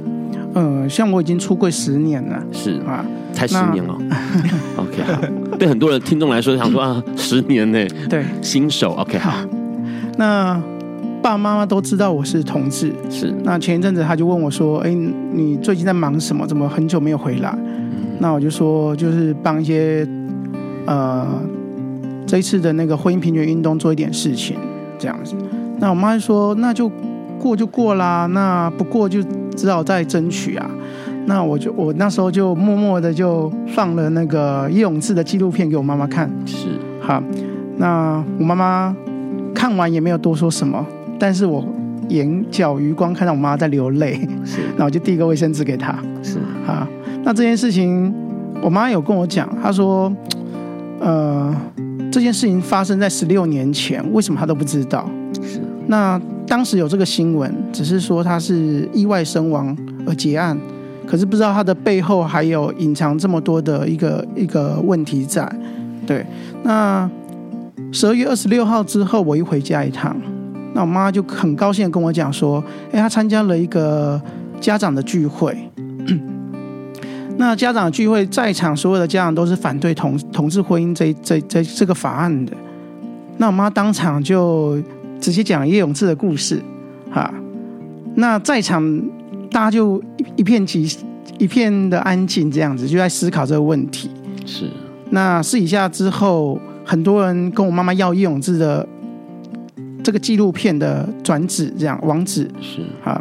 [0.54, 3.96] 嗯，像我已经出柜十年了，是啊，才十年哦。
[4.76, 5.20] OK，好，
[5.58, 8.92] 对很多人听众来说，想说啊，十年呢，对，新手。
[8.94, 9.34] OK，好，
[10.16, 10.54] 那
[11.22, 13.32] 爸爸妈妈都知道我是同志，是。
[13.44, 16.46] 那前一阵子他就问我说：“哎，你最近在忙什么？
[16.46, 20.08] 怎么很久没有回来？”嗯、那我就说，就是帮一些
[20.86, 21.26] 呃
[22.26, 24.56] 这一次的那个婚姻平权运动做一点事情，
[24.98, 25.34] 这样子。
[25.78, 26.90] 那我妈就说：“那就
[27.38, 29.22] 过就过啦，那不过就。”
[29.58, 30.70] 只好再争取啊！
[31.26, 36.30] 那我就我那时候就默默的就放了那个叶永志的纪录片给我妈妈看。
[36.46, 36.68] 是，
[37.00, 37.20] 好，
[37.76, 38.96] 那我妈妈
[39.52, 40.86] 看完也没有多说什么，
[41.18, 41.64] 但是我
[42.08, 45.98] 眼角余光看到我妈在流泪，是， 那我就递个卫生纸给她。
[46.22, 46.88] 是，啊，
[47.24, 48.14] 那这件事情
[48.62, 50.10] 我妈有跟我讲，她说，
[51.00, 51.52] 呃，
[52.12, 55.04] 这件事情发生在十六年前，为什么她都不知道？
[55.42, 56.20] 是，那。
[56.48, 60.58] 当时有这个新闻，只是说他是意外身亡而结案，
[61.06, 65.46] 可是不知道他的背后还有隐藏这么多的一个一个问题在。
[66.06, 66.24] 对，
[66.62, 67.08] 那
[67.92, 70.16] 十二月二十六号之后，我一回家一趟，
[70.72, 74.20] 那我妈就很高兴跟我讲说：“哎，她参加了一个
[74.58, 75.54] 家长的聚会，
[77.36, 82.52] 那家长聚会在场所有的家长都是反对同同志婚姻这这这这个法案的。”
[83.36, 84.82] 那我妈当场就。
[85.20, 86.62] 直接讲叶永志的故事，
[87.10, 87.32] 哈，
[88.14, 89.02] 那在场
[89.50, 90.96] 大家就一一片寂
[91.38, 94.10] 一片的安静，这样子就在思考这个问题。
[94.46, 94.70] 是，
[95.10, 98.86] 那私底下之后，很多人跟我妈妈要叶永志的
[100.02, 103.20] 这个纪录片的转址，这样网址是哈。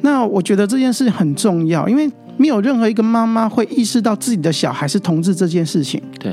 [0.00, 6.00] 那我觉得这件事很重要，因为没有任何一个妈妈会意识到自己的小孩是同志这件事情。
[6.20, 6.32] 对，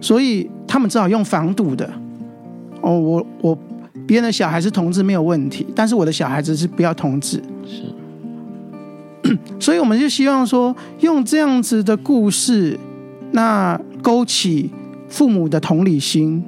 [0.00, 1.88] 所以他们只好用防堵的。
[2.86, 3.58] 哦，我我
[4.06, 12.78] 别人的小孩是同志没有问题，但是我的小孩子是不要同志，是， 所以我们就希望说，用这样子的故事，
[13.32, 14.70] 那勾起
[15.08, 16.40] 父母的同理心。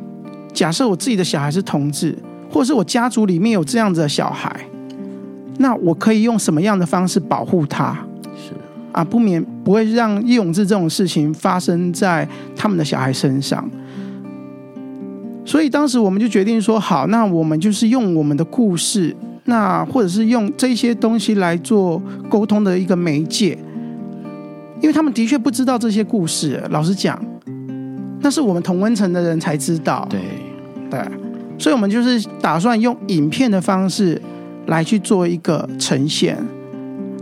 [0.53, 2.16] 假设我自己的小孩是同志，
[2.48, 4.55] 或是我家族里面有这样子的小孩，
[5.59, 7.98] 那我可以用什么样的方式保护他？
[8.37, 8.53] 是
[8.92, 13.68] 啊，不免不会让叶永志这种事情发生在他们的小孩身上。
[15.48, 23.56] 所以当时我们就决定说，好，那我们就是用我们的故事，那或者是用这些东西来做沟通的一个媒介，
[24.82, 26.62] 因为他们的确不知道这些故事。
[26.68, 27.18] 老实讲，
[28.20, 30.06] 那是我们同温层的人才知道。
[30.11, 30.20] 对
[30.90, 31.00] 对，
[31.56, 34.20] 所以我们就是打算用影片的方式
[34.66, 36.37] 来去做一个呈现，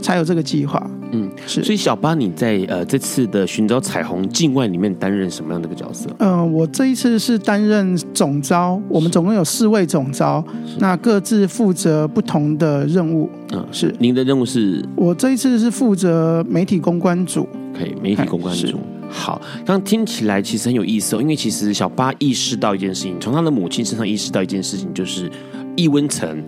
[0.03, 0.85] 才有这个计划。
[1.17, 1.65] 嗯，是。
[1.65, 6.09] 所以小巴你在呃这次的寻找彩虹境外里面担任什么样的一个角色？
[6.19, 10.45] 呃，我这一次是担任总招，我们总共有四位总招，
[10.79, 13.29] 那各自负责不同的任务。
[13.53, 13.95] 嗯，是。
[13.99, 14.85] 您的任务是？
[14.97, 17.49] 我这一次是负责媒体公关组。
[17.79, 18.79] 可以，媒体公关组。
[19.09, 25.31] 好，刚听起来其实很有意思哦，因为其实小巴意识到一件事情，从他的母亲身上意识到一件事情，就是
[25.77, 26.43] 易温层。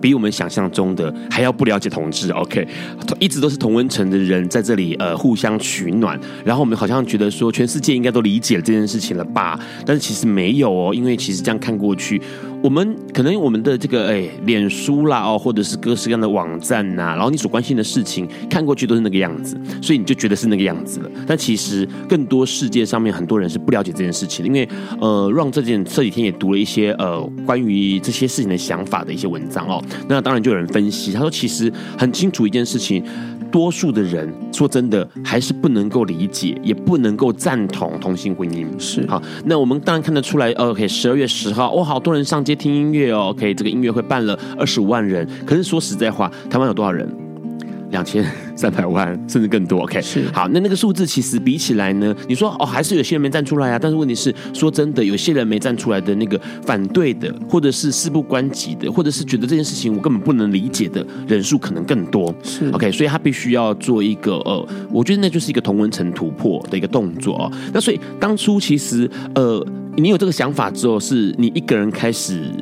[0.00, 2.66] 比我们想象中的还要不了解同志，OK，
[3.18, 9.58] 一直都是同温层的人在这里呃互相取暖，然后我们好像觉得说全世界应该都理解了这件事情了吧？
[9.84, 12.20] 但是其实没有哦，因为其实这样看过去。
[12.62, 21.10] 我们可能我们的这个哎，脸书啦哦，或者是各式各样的网站呐，然后你所关心的事情看过去都是那个样子，所以你就觉得是那个样子了。
[21.26, 24.68] 但其实更多世界上面很多人是不了解这件事情的，因为
[25.00, 29.82] 呃，让这件这几天也读了一些呃关于这些事情的想法的一些文章哦。
[30.06, 33.02] 那当然就有人分析，他说其实很清楚一件事情。
[33.50, 38.66] 多数的人说真的还是不能够理解，也不能够赞同同性婚姻。
[38.78, 40.50] 是好，那我们当然看得出来。
[40.52, 43.30] OK，十二月十号，哇，好多人上街听音乐哦。
[43.30, 45.28] OK，这个音乐会办了二十五万人。
[45.46, 47.08] 可是说实在话，台湾有多少人？
[47.90, 48.24] 两千
[48.56, 49.82] 三百万， 甚至更多。
[49.82, 53.78] OK，是好，那那个数字其实比起来呢，你说哦，还是有些人没站出来啊。
[53.78, 62.34] 但是问题是，说真的，有些人没站出来的那个反对的，或者是事不关己的，或者是觉得这件事情我根本不能理解的人数可能更多。
[62.42, 67.52] 是 OK，所以他必须要做一个呃，我觉得那就是一个同文层突破的一个动作哦。
[67.72, 72.52] 那所以当初其实呃，你有这个想法之后，是你一个人开始。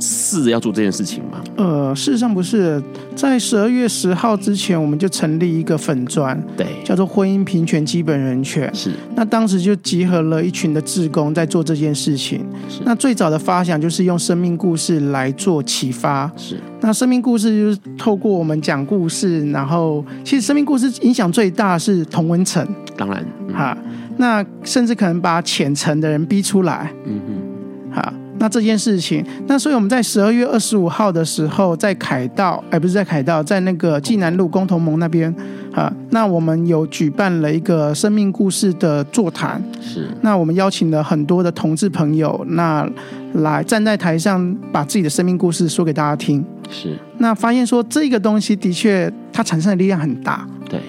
[0.00, 1.40] 试着要做这件事情吗？
[1.56, 2.82] 呃，事实上不是，
[3.14, 8.72] 在十二月十号之前，我们就成立一个粉砖，对，叫做婚姻平权基本人权。
[8.74, 12.40] 是，那当时就集合了一群的志工在做这件事情。
[12.68, 16.30] 是，那最早的发想就是用生命故事来做启发。
[16.36, 22.66] 是，那生命故事就是透过我们讲故事，然后其实生命故事影响最大是同温层。
[22.96, 23.76] 当然，嗯、哈，
[24.16, 26.90] 那甚至可能把浅层的人逼出来。
[27.04, 28.14] 嗯哼，哈。
[28.40, 35.32] 那这件事情，那所以我们在十二月二十五号的时候，在凯道，哎，不是在凯道，在那个济南路工同盟那边，
[35.74, 42.90] 啊，那我们有举办了一个生命故事的座谈，是，那我们邀请了很多的同志朋友，那
[43.34, 50.80] 来站在台上，把自己的生命故事说给大家听，是，那发现说这个东西的确它产生的力量很大，对，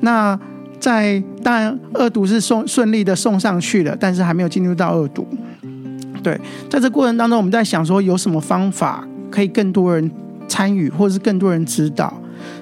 [0.00, 0.36] 那
[0.80, 5.24] 在当然二读是送顺利的送上去了，但是还没有进入到二读。
[6.28, 6.38] 对，
[6.68, 10.10] 在这过程当中，我们在想说有什么方法可以更多人
[10.46, 12.12] 参与，或者是更多人知道，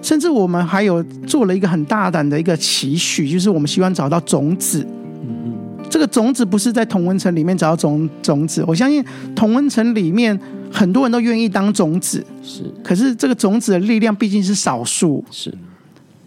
[0.00, 4.86] 甚至我们还有做了一个很大胆的一个期许，就是我们希望找到种子。
[5.24, 5.52] 嗯，
[5.90, 10.38] 这个种子不是在同温层里面找到种种子，我相信同温层里面
[10.70, 15.52] 很多人都愿意当种子，是，可是这个种子的力量毕竟是少数，是。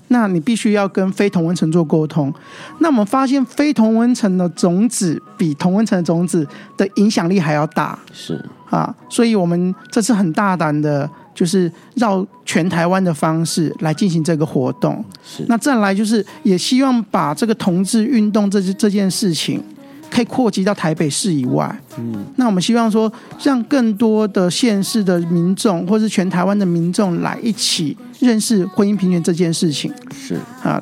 [0.09, 2.31] 那你必须要跟非同温层做沟通。
[2.79, 7.97] 那我们发现非同温层的种子比同温层的种子的影响力还要大。
[8.13, 15.03] 是啊，所以我们这次很大胆的，就是绕全台湾的方式来进行这个活动。
[15.23, 15.43] 是。
[15.47, 19.63] 那再来就是也希望把这个同志运动这这件事情。
[20.09, 23.11] 可以扩及到台北市以外，嗯，那我们希望说，
[23.43, 30.35] 让更多的县市的民众，或是全台湾的民众来一起认识婚姻平权这件事情，是。
[30.63, 30.81] 啊，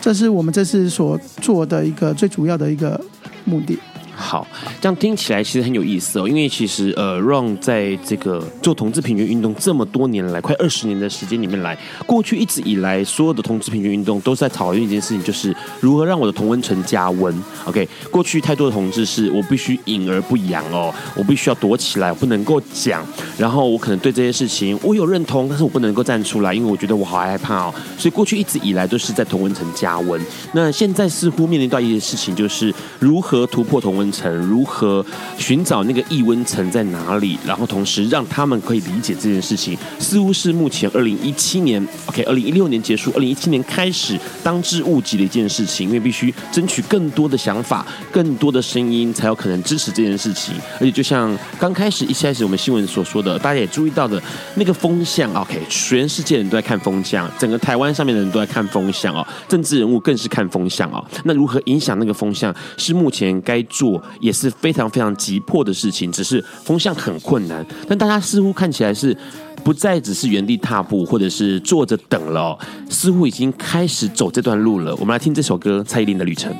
[0.00, 3.00] 这是我们这次所做的一个最主要的一个
[3.44, 3.78] 目的。
[4.20, 4.44] 好，
[4.80, 6.28] 这样听起来其实很有意思哦。
[6.28, 17.32] 因为其实呃，Ron 在这个做同志平权运动这么多年来，快二十年的时间里面来，过去一直以来所有的同志平权运动都在讨论一件事情，就是如何让我的同温层加温。
[17.64, 23.06] OK，过去太多的同志是我必须隐而不扬哦，我必须要躲起来，我不能够讲。
[23.38, 27.74] 然后我可能对这些事情我有认同，但是我不能够站出来，因为我觉得我好害怕哦。
[27.96, 30.20] 所以过去一直以来都是在同温层加温。
[30.52, 35.04] 那现在似乎面临到一件事情，就是如何突破同温层如何
[35.38, 37.38] 寻找那个异温层在哪里？
[37.46, 50.54] 然后同时让他们可以理解这件事情，似乎是目前二零一七年，OK，二零一六年结束，二零一七年开始当之无及的一件事情，因为必须争取更多的想法、更多的声音，才有可能支持这件事情。
[50.74, 54.22] 而且就像刚开始一开始我们新闻所说的，大家也注意到的
[54.56, 61.04] 那个风向，OK，全世界人都在看风向，整个台湾上面的人都在看风向哦，政治人物更是看风向哦。
[61.24, 63.97] 那如何影响那个风向，是目前该做。
[64.20, 69.16] 也是非常非常急迫的事情，只是风向很困难，但大家似乎看起来是
[69.64, 72.58] 不再只是原地踏步，或者是坐着等了，
[72.88, 74.94] 似乎已经开始走这段路了。
[74.96, 76.52] 我们来听这首歌，蔡依林的《旅程》。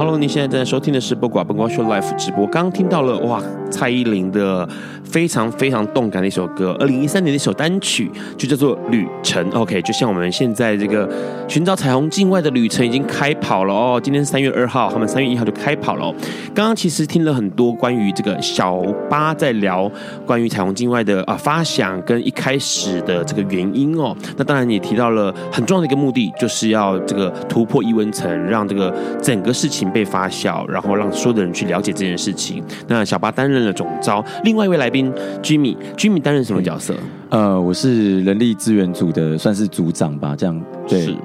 [0.00, 2.46] Hello，你现在正在收听的是播寡本瓜秀 Live 直播。
[2.46, 3.38] 刚刚听到了哇，
[3.70, 4.66] 蔡依林的
[5.04, 9.50] 非常非常动感的一首歌，二零一三年的一首单曲就叫做《旅程》。
[9.54, 11.06] OK，就像我们现在这个
[11.46, 14.00] 寻找彩虹境外的旅程已经开跑了哦。
[14.02, 16.14] 今天三月二号，他们三月一号就开跑了哦。
[16.54, 18.80] 刚刚其实听了很多关于这个小
[19.10, 19.90] 八在聊
[20.24, 24.16] 关于彩虹境外的啊发想跟一开始的这个原因哦。
[24.38, 28.90] 那当然也提到了很重要的一个目的，就是要这个突破异温层，让这个
[29.20, 29.89] 整个事情。
[29.90, 32.62] 被发酵，然后让所有的人去了解这件事情。
[32.86, 35.12] 那小巴担任了总招，另外一位来宾
[35.42, 36.94] Jimmy，Jimmy 担任什么角色？
[37.28, 40.34] 呃，我是人力资源组的，算是组长吧。
[40.36, 41.16] 这样对，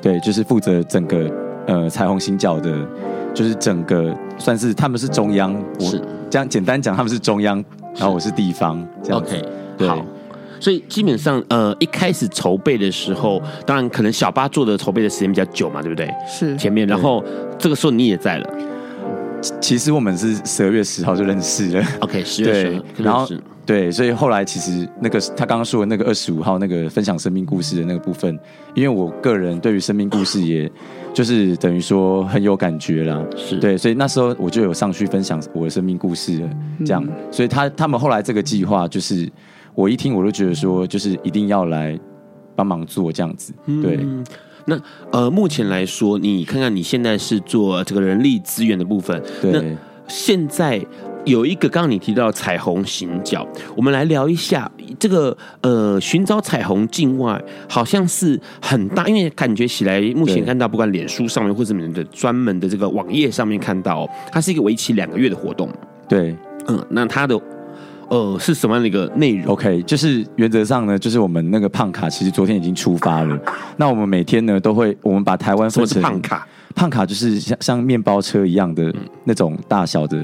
[0.00, 1.30] 对，就是负责整个
[1.66, 2.76] 呃彩虹新教的，
[3.32, 7.62] 就是整个算是他们是中央，是我这样简单讲，他们是中央，
[7.96, 8.84] 然后我是地方。
[9.02, 9.44] 这样 OK，
[9.78, 9.88] 对。
[9.88, 10.04] 好
[10.60, 16.08] 所以基本上，呃，一开始筹备的时候，当然可能小八做的筹备的时间比较久嘛，对不对？
[16.26, 17.22] 是前面，然后
[17.58, 18.50] 这个时候你也在了。
[19.60, 21.84] 其实我们是十二月十号就认识了。
[22.00, 23.28] OK，十月十号，然后
[23.66, 28.38] 对，所以后来其实那个他刚刚说的那个二十五号那个分享生命故事的那个部分，
[28.74, 30.70] 因为我个人对于生命故事，也
[31.12, 33.22] 就是等于说很有感觉啦。
[33.36, 36.48] 是对，所以那时候我就有上去分享我的生命故事了。
[36.86, 39.30] 这样，所以他他们后来这个计划就是。
[39.74, 41.98] 我一听，我就觉得说，就是一定要来
[42.54, 43.52] 帮忙做这样子。
[43.82, 44.24] 对，嗯、
[44.66, 49.20] 那呃，目前来说，你看看你现在是做这个人力资源的部分。
[49.42, 49.60] 对，那
[50.06, 50.80] 现在
[51.24, 53.44] 有一个刚刚你提到彩虹行脚，
[53.76, 65.68] 我们来聊一下这个呃，寻找彩虹境外，好像是很大，因为感觉起来目前看到，不管脸书上面或者你们的专门的这个网页上面看到，它是一个为期两个月的活动。
[66.08, 66.36] 对，
[66.68, 67.40] 嗯，那它的。
[68.14, 73.36] 呃，是什么样的一个内容？OK，就是原则上呢，就是我们那个胖卡其实昨天已经出发了。
[73.76, 76.46] 那我们每天呢都会，我们把台湾分成胖卡，
[76.76, 78.94] 胖卡就是像像面包车一样的
[79.24, 80.18] 那种大小的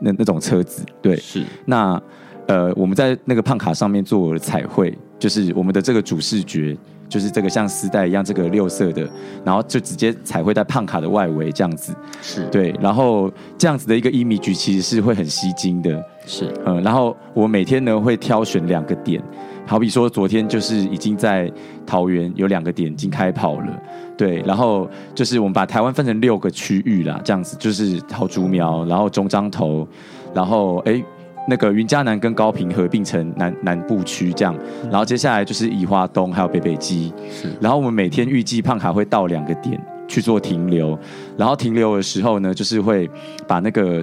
[0.00, 0.82] 那那种车子。
[1.02, 1.44] 对，是。
[1.66, 2.00] 那
[2.46, 6.74] 呃，我们在那个胖卡上面做彩绘，就是我们的这个主视觉。
[7.06, 9.08] 就是这个像丝带一样，这个六色的，
[9.44, 19.22] 然后就直接彩绘在胖卡的外围这样子，是对，然后这样子的一个 image 其实是会很吸睛的，是，嗯，然后我每天呢会挑选两个点，
[19.66, 21.50] 好比说昨天就是已经在
[21.86, 23.82] 桃园有两个点已经开跑了，
[24.16, 29.86] 对，然后就是我们把台湾分成六个区域啦，这样子就是桃竹苗，然后中彰头，
[30.34, 31.02] 然后哎。
[31.46, 37.50] 那个云嘉南跟高平合并成南南部区这样，然后接下来就是宜花东还有北北基，是。
[37.60, 40.98] 然后我们每天预计胖卡会到两个点去做停留，
[41.36, 43.06] 然后停留的时候呢，就是会
[43.46, 44.02] 把那个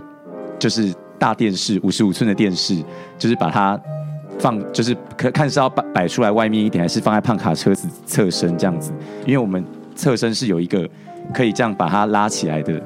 [0.60, 2.76] 就是大电视五十五寸的电视，
[3.16, 3.80] 就是把它
[4.40, 8.92] 放，就是可看是要摆摆出来外面一点，还是放在胖卡车子侧身这样子，
[9.28, 9.64] 因为我们
[9.96, 10.90] 侧身是有一个
[11.32, 12.82] 可以这样把它拉起来的，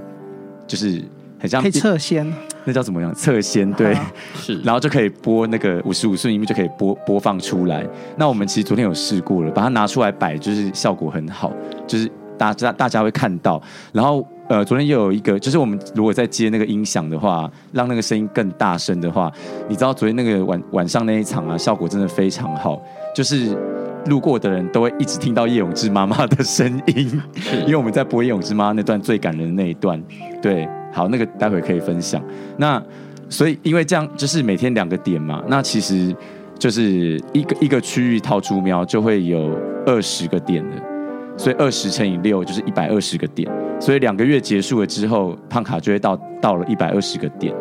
[0.67, 1.01] 就是
[1.39, 2.29] 很像可以侧掀。
[2.65, 3.13] 那叫怎么样？
[3.13, 7.87] 侧掀对，啊、是， 然后就可以播那个五十五寸萤幕就可以播播放出来。
[8.17, 11.53] 那我们其实昨天有试过了，把它拿出来摆，就是效果很好，
[11.87, 13.61] 就是大家大家会看到。
[13.93, 19.31] 然后呃，昨天又有一个，就是我们如果在接那个音响的话，让那个声音更大声的话，
[19.67, 22.81] 你知道昨天那个晚晚上那一场啊，效果真的非常好，
[23.15, 23.57] 就是
[24.05, 27.21] 路过的人都会一直听到叶永志妈妈的声音，
[27.61, 30.01] 因为我们在播叶永志妈妈那段最感人的那一段，
[30.41, 30.67] 对。
[30.93, 32.23] 好，那个待会可以分享。
[32.55, 32.81] 那
[33.27, 36.15] 所以因为这样，就是每天两个点嘛，那其实
[36.57, 40.77] 就是一个一个区域套猪喵就会有二十个点的，
[41.35, 43.51] 所以二十乘以六就是一百二十个点。
[43.79, 47.53] 所以两个月结束了之后，胖卡就会到到了一百二十个点。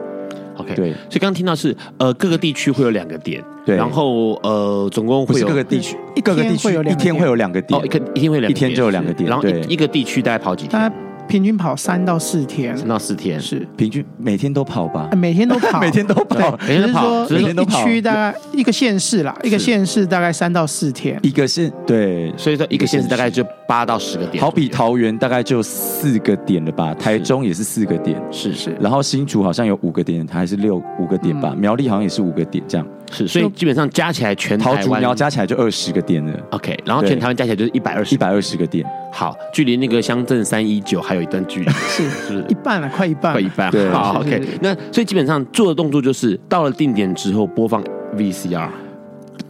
[0.56, 0.92] OK，对。
[0.92, 3.76] 所以刚刚听到是呃各个地区会有两个点，对。
[3.76, 9.28] 然后呃总共会有各个地区，一个个地区一天会有两个点，一个一天会两个点，一天就有两个点。
[9.28, 10.92] 然后一一个地区大概跑几天？
[11.28, 15.08] 平均跑三到四天，三到四天是平均每天都跑吧？
[15.16, 17.26] 每天都跑，每天都跑，每天都跑。
[17.26, 21.18] 只是说一区大概一个县市啦，一个县市大概三到四天。
[21.22, 24.42] 一个县对，所以说一个县市大概就八到十个点。
[24.42, 26.94] 好比桃园大概就四个点了吧？
[26.94, 28.76] 台中也是四个点，是是。
[28.80, 31.54] 然后新竹好像有五个点，还是六五个点吧？
[31.58, 32.86] 苗栗好像也是五个点这样。
[33.12, 36.32] 是，所以基本上加起来全台湾桃竹苗加起来就二十个点了。
[36.50, 38.84] OK，然后全台湾加起来就是一百二十，一百二十个点。
[39.12, 43.70] 好，距离那个乡镇三一九还有一段距离， 是是一半了，快一半，快一半。
[43.70, 44.42] 对，好，OK。
[44.60, 47.82] 那所以基本上做的动作就是到了定点之后播放
[48.16, 48.68] VCR，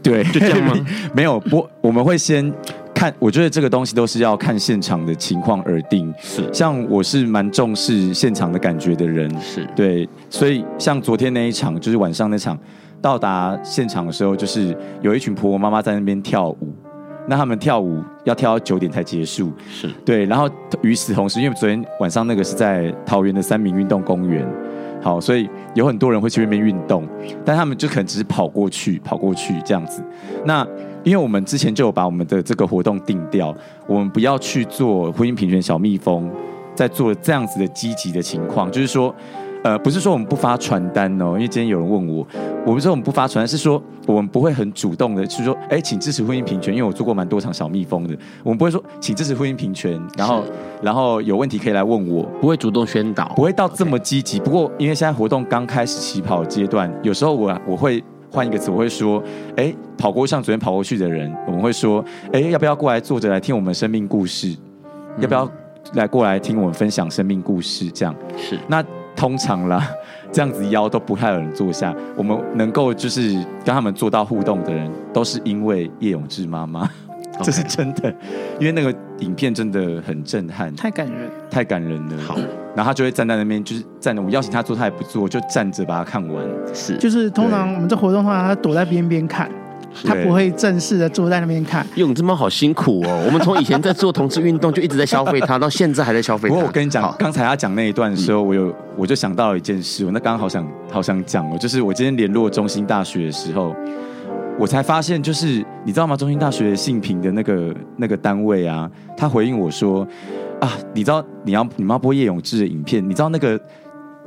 [0.03, 0.75] 对，就这样吗？
[1.15, 2.53] 没有播，我们会先
[2.95, 3.15] 看。
[3.19, 6.13] 我觉得这个东西都是要看现场的情况而定。
[6.21, 10.07] 是，像我是蛮重视现场的感觉的人，是对。
[10.29, 12.59] 所以像昨天那一场，就是晚上那场，
[13.05, 16.57] 到达现场的时候，就是有一群婆婆妈妈在那边跳舞。
[17.27, 20.25] 那他们跳舞要跳到九点才结束，是对。
[20.25, 20.49] 然后
[20.81, 24.47] 与此同时，因为昨天晚上那个是在桃园的三民运动公园，
[25.03, 27.07] 好，所以有很多人会去那边运动，
[27.45, 30.03] 但他们就可能只是跑过去，跑过去这样子。
[30.47, 30.67] 那
[31.03, 33.55] 因为我们之前就有把我们的这个活动定掉，
[33.87, 36.31] 我们不要去做婚姻平权小蜜蜂，
[36.75, 39.15] 在做这样子的积极的情况，就是说。
[39.65, 42.27] 呃，不是说我们不发传单哦，因为今天有人问我，
[42.67, 50.45] 我们说我们不发传单，是说我们不会很主动的，是说，哎，请支持婚姻平权，因为我做过蛮多场小蜜蜂的，我们不会说请支持婚姻平权，然后
[50.83, 54.39] 然后有问题可以来问我，不会主动宣导，不会到这么积极。
[54.39, 59.23] 不过因为现在活动刚开始起跑阶段，有时候我我会换一个词，我会说，
[59.57, 62.05] 哎，跑过像昨天跑过去的人，我们会说，
[62.35, 64.49] 哎，要不要过来坐着来听我们生命故事？
[65.17, 65.51] 嗯、要不要
[65.95, 67.91] 来过来听我们分享生命故事？
[67.91, 68.85] 这样是那。
[69.17, 69.89] 通常啦，
[70.33, 71.95] 这样子邀都不太有人坐下。
[72.17, 73.33] 我们能够就是
[73.65, 76.89] 跟他们做到互动的人，都是因为叶永志妈妈.
[77.43, 78.15] 这是真的。
[78.61, 82.23] 因为那个影片真的很震撼，太感人，太感人了。
[82.23, 82.37] 好，
[82.77, 84.23] 然后他就会站在那边，就是站着。
[84.23, 86.45] 我邀请他坐，他也不坐，就站着把它看完。
[86.73, 89.51] 是，就是通常我们这活动的话，他躲在边边看。
[90.03, 91.87] 他不会正式的坐在那边看。
[91.95, 93.23] 永志妈好辛苦哦！
[93.27, 96.55] 我们从以前在做同志运动就一直在消费他，到现在还在消费他。
[96.55, 103.75] 不过我跟你讲，刚才他讲那一段的时候，我有我就想到了一件事，我那刚刚好想好想讲哦，就是我今天联络中心大学的时候，
[104.59, 106.17] 我才发现，就是你知道吗？
[106.17, 110.07] 中心大学性平的那个那个单位啊，他回应我说
[110.61, 113.61] 啊，你知道你要你们要播叶永志的影片，你知道那个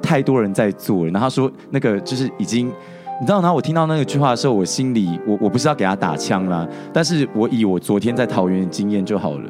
[0.02, 2.72] 太多人在做了，然后他说那个就是已经。
[3.20, 9.50] 你知道，然后我听到那个句话的时候，我心里我我不是要给他打枪啦，但是我以我昨天在桃园的经验就好了。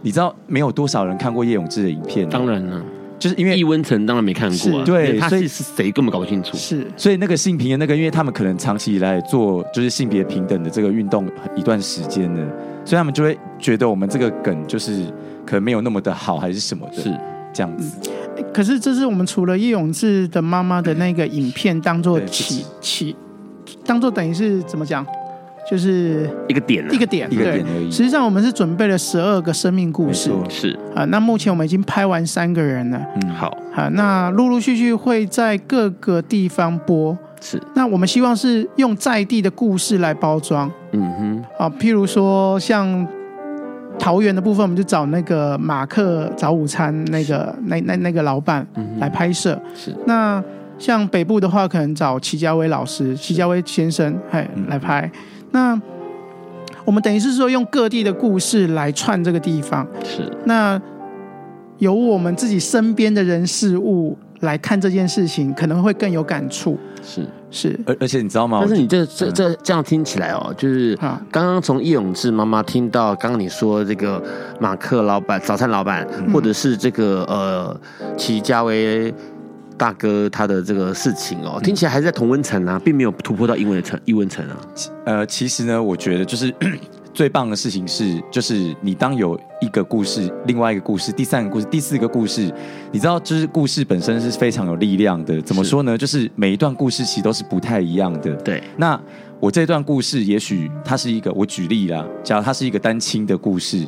[0.00, 2.28] 你知道，没有多少人看过叶永志的影片。
[2.28, 2.80] 当然了，
[3.18, 6.56] 就是因为易温层当然没看过，对，所以是谁根本搞不清楚。
[6.56, 12.46] 是，所以那个性平的那个，因为他们可能长期以来做就是性别平等的这个运动一段时间了，
[12.84, 15.04] 所以他们就会觉得我们这个梗就是
[15.44, 17.12] 可能没有那么的好，还是什么的，是
[17.52, 17.98] 这样子。
[18.08, 18.17] 嗯
[18.58, 23.14] 可是这是我们除了叶永志的妈妈的那个影片当做起起，
[23.86, 25.06] 当做等于是怎么讲，
[25.70, 27.88] 就是一个点，一个点，一个点而已。
[27.88, 30.76] 实际上我们是准备了十二个生命故事，是。
[30.92, 31.04] 啊。
[31.04, 33.46] 那目前我们已经拍完三个人了，嗯，好，
[33.76, 37.62] 啊，那陆陆续续会在各个地方播，是。
[37.76, 43.06] 那我们希望是用在地的故事来包装，嗯哼，啊，譬如说像。
[43.98, 48.66] 桃园的部分，我们就找那个马克早午餐那个那那那个老板
[48.98, 49.60] 来拍摄。
[49.74, 49.94] 是。
[50.06, 50.42] 那
[50.78, 55.10] 像北部的话，可能找齐家威老师、齐家威先生，嘿，来拍。
[55.50, 55.80] 那
[56.84, 59.86] 我们等于是说，用各地的故事来串这个地方。
[60.04, 60.22] 是。
[60.44, 60.80] 那
[61.78, 66.78] 由我们自己身边的人事物来看这件事情，可能会更有感触。
[67.02, 67.26] 是。
[67.50, 68.58] 是，而而且你知道吗？
[68.60, 70.94] 但是你这这这这样听起来哦，就是
[71.32, 74.22] 刚刚从叶永志妈妈听到刚刚你说这个
[74.60, 77.80] 马克老板早餐老板，嗯、或者是这个呃
[78.18, 79.10] 齐家威
[79.78, 84.60] 大哥他的这个事情哦，听起来还是在同温层啊，并没有突破到英文层英文层啊。
[85.06, 86.54] 呃，其实呢，我觉得就是。
[87.18, 92.42] 最棒的事情是，就是你当有一个故事，另外一个故事，第三个故事，第四个故事，
[92.92, 95.42] 你知道，就是故事本身是非常有力量的。
[95.42, 95.98] 怎么说呢？
[95.98, 98.32] 就是每一段故事其实都是不太一样的。
[98.36, 98.62] 对。
[98.76, 98.96] 那
[99.40, 103.84] 我这段故事，也许它是一个，我举例啦，假如它是一个单亲的故事，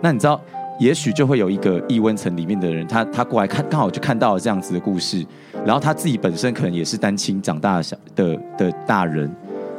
[0.00, 0.40] 那你知道，
[0.80, 5.22] 也许就会有一个异温层里面的人，他他过来看，刚好就看到了这样子的故事，
[5.66, 9.30] 然后他自己本身可能也是单亲长大的小的的大人，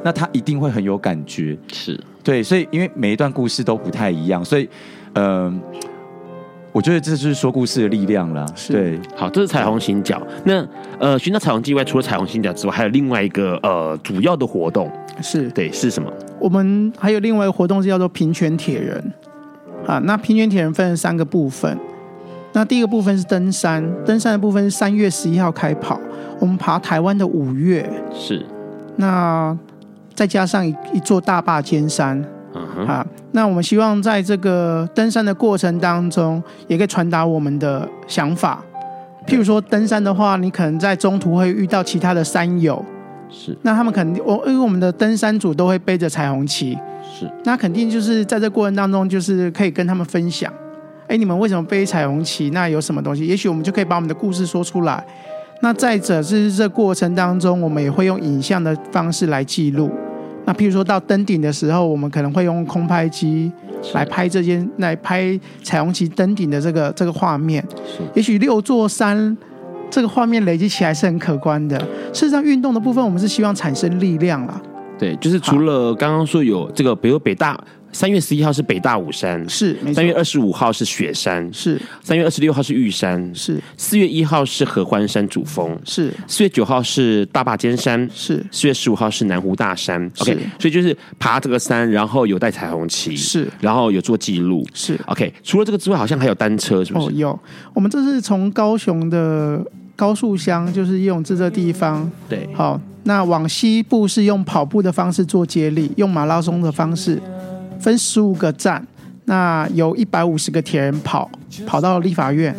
[0.04, 1.58] 那他一定会很有感觉。
[1.72, 2.00] 是。
[2.24, 4.70] 对，所以因为每一段故事都不太一样，所以，
[5.14, 5.54] 嗯、呃，
[6.72, 8.46] 我觉得这就是说故事的力量了。
[8.56, 10.26] 是对，好，这是彩虹行脚。
[10.46, 10.66] 那
[11.00, 14.90] 呃，寻找彩虹之外，除了彩虹行脚之外，还有另外一个呃主要的活动，
[15.22, 16.10] 是对，是什么？
[16.40, 19.14] 我们还有另外一个活动是叫做平泉铁人
[19.86, 20.00] 啊。
[20.06, 21.78] 那平泉铁人分成三个部分。
[22.54, 26.00] 那第一个部分是登山，登山的部分是三月十一号开跑，
[26.40, 27.86] 我们爬台湾的五岳。
[28.14, 28.46] 是。
[28.96, 29.58] 那。
[30.16, 32.86] 再加上一一座大坝尖山，uh.
[32.86, 38.64] 啊，那我们希望在这个登山的过程当中，也可以传达我们的想法。
[39.26, 42.84] 譬如说，登山的话，你可能在中途会遇到其他的山友，
[43.30, 46.78] 是，那他们肯定，我因为我们的登山组都会背着彩虹旗，
[47.18, 50.52] 是，那肯定就是在这过程当中，就是可以跟他们分享，
[51.08, 52.50] 哎，你们为什么背彩虹旗？
[52.50, 53.26] 那有什么东西？
[53.26, 55.04] 也许我们就可以把我们的故事说出来。
[55.64, 59.90] 那再者是这过程当中，我们也会用影像的方式来记录。
[60.44, 63.50] 那譬如说到登顶的时候，我们可能会用空拍机
[63.94, 67.66] 来拍这件，来拍彩虹旗登顶的这个这个画面。
[67.88, 69.38] 是也许六座山
[69.90, 71.80] 这个画面累积起来是很可观的。
[72.12, 74.62] 事实上，运动的部分我们是希望产生力量啦。
[75.00, 77.58] 对，就是除了刚刚说有这个，比如北大
[77.94, 90.04] 三月十一号是北大武山，是三月二十五号是雪山，是三月二十六号是玉山，是四月一号是合欢山主峰，是四月九号是大坝尖山，是四月十五号是南湖大山。
[90.20, 95.32] OK，所以就是爬这个山，然后有带彩虹旗，是，然后有做记录，是 OK。
[95.44, 97.08] 除了这个之外，好像还有单车，是不是？
[97.08, 97.40] 哦，有。
[97.74, 99.64] 我们这是从高雄的
[99.96, 102.82] 高速乡，就是义勇这个地方，对，好。
[103.06, 107.22] 那往西部是用跑步的方式做接力，用马拉松的方式，
[107.80, 108.86] 分十五个站，
[109.26, 111.30] 那有一百五十个铁人跑，
[111.66, 112.56] 跑到立法院，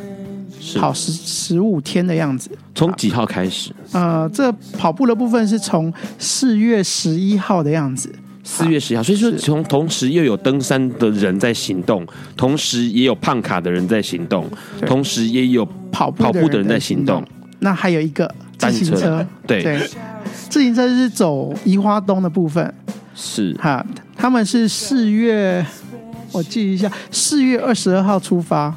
[0.76, 2.50] 跑十十五天的样子。
[2.74, 3.72] 从几号开始？
[3.92, 8.14] 呃，这跑步的部分是从四月十一号的样子。
[8.42, 12.06] 四月十一号，所以说从同时又有登山的人在行动，
[12.36, 14.46] 同时也有胖卡的人在行动，
[14.86, 17.24] 同时也有跑步跑步的人在行动。
[17.60, 19.62] 那还有一个自行车，车对。
[19.62, 19.90] 对
[20.48, 22.72] 自行车是走宜花东的部分，
[23.14, 23.84] 是哈，
[24.24, 25.62] 他们是四月，
[26.32, 28.74] 我记一下，四月二十二号出发，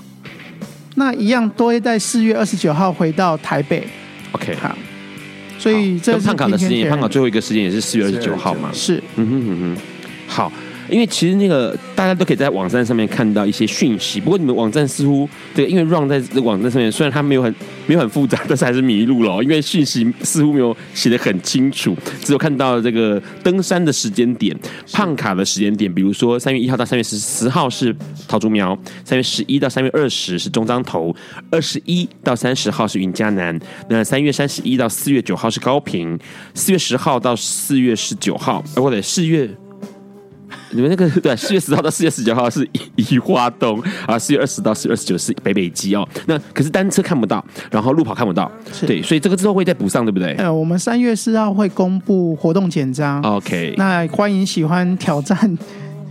[0.96, 3.88] 那一样都会在四月二十九号回到台北。
[4.34, 4.78] OK，好，
[5.58, 8.70] 所以这是胖卡的时间，胖卡最后一个时间也是四月二十九号嘛？
[8.74, 9.82] 是，嗯哼嗯哼，
[10.28, 10.52] 好。
[10.90, 17.54] 因为其实那个大家都可以在网站上面看到一些讯息，不过你们网站似乎对，因为 Ron 在这网站上面，虽然它没有很
[17.86, 24.58] 没有很复杂，但是还是迷路了，因为讯息似乎没有写得很清楚，只有看到这个登山的时间点、
[24.92, 27.96] 胖卡的时间点，比如说三月一号到三月十十号是
[28.28, 31.16] 桃竹苗，三月十一到三月二十是中彰投，
[31.52, 33.58] 二十一到三十号是云嘉南，
[33.90, 36.18] 那三月三十一到四月九号是高平，
[36.54, 39.50] 四月十号到四月十九号，呃，不对，四月。
[40.78, 46.08] 你们那个对，四月十号到四月十九号是宜花东啊，四月二十到四月二十九是北北基哦。
[46.28, 48.50] 那可是单车看不到，然后路跑看不到，
[48.86, 50.36] 对，所以这个之后会再补上，对不对？
[50.36, 53.74] 呃，我们三月四号会公布活动简章，OK。
[53.76, 55.58] 那欢迎喜欢挑战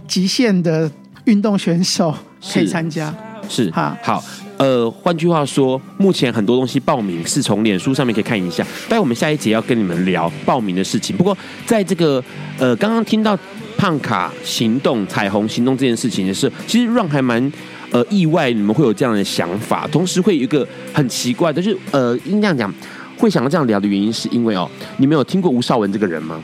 [0.09, 0.91] 极限的
[1.27, 2.13] 运动选手
[2.53, 3.15] 可以参加，
[3.49, 4.21] 是哈好。
[4.59, 8.65] 呃，换句话说，目前很多东西报名是从脸书上面可以看一下。
[8.89, 11.15] 待会我们下一节要跟你们聊报名的事情。
[11.15, 11.37] 不过，
[11.67, 12.25] 在这个
[12.59, 13.39] 呃，刚刚听到
[13.77, 17.53] 胖卡行动、彩虹行动这件事情的时候，其实让还蛮
[17.91, 19.87] 呃意外，你们会有这样的想法。
[19.93, 22.75] 同时，会有一个很奇怪的，就是呃，应该这样讲，
[23.19, 26.43] 会想要这样聊的原因，是因为哦，你们有听过吴绍文这个人吗？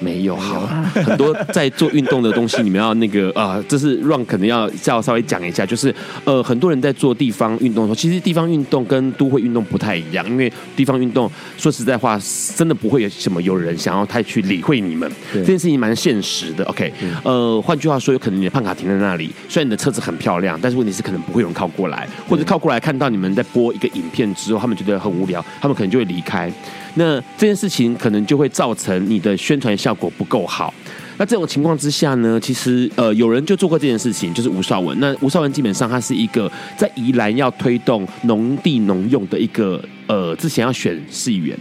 [0.00, 0.60] 没有，好，
[0.94, 5.94] 很多在做运动的东西，你们要那个 啊、呃，这是 run 可能要要稍微讲一下，就是
[6.24, 12.18] 呃，很多人在做地方运动的时候，其实地方运动跟都会运动不太一样，因为地方运动说实在话，
[12.56, 16.64] 真的不会有什么有人想要太去理会你们，这件事情蛮现实的。
[16.64, 16.92] OK，
[17.24, 26.52] 呃，换句话说，有可能你的胖卡停在那里，虽然你的车子很漂亮，但是问题是可能不会有人靠过来，或者靠过来看到你们在播一个影片之后，他们觉得很无聊，他们可能就会离开。
[26.96, 30.74] 那这件事情可能就会造成你的宣传效果不够好。
[31.18, 34.98] 那这种情况之下呢，其实呃有人就做过这件事情，就是吴少文。
[35.00, 41.58] 那吴少文基本上他是一个在宜兰要推动农地农用的一个呃之前要选市议员。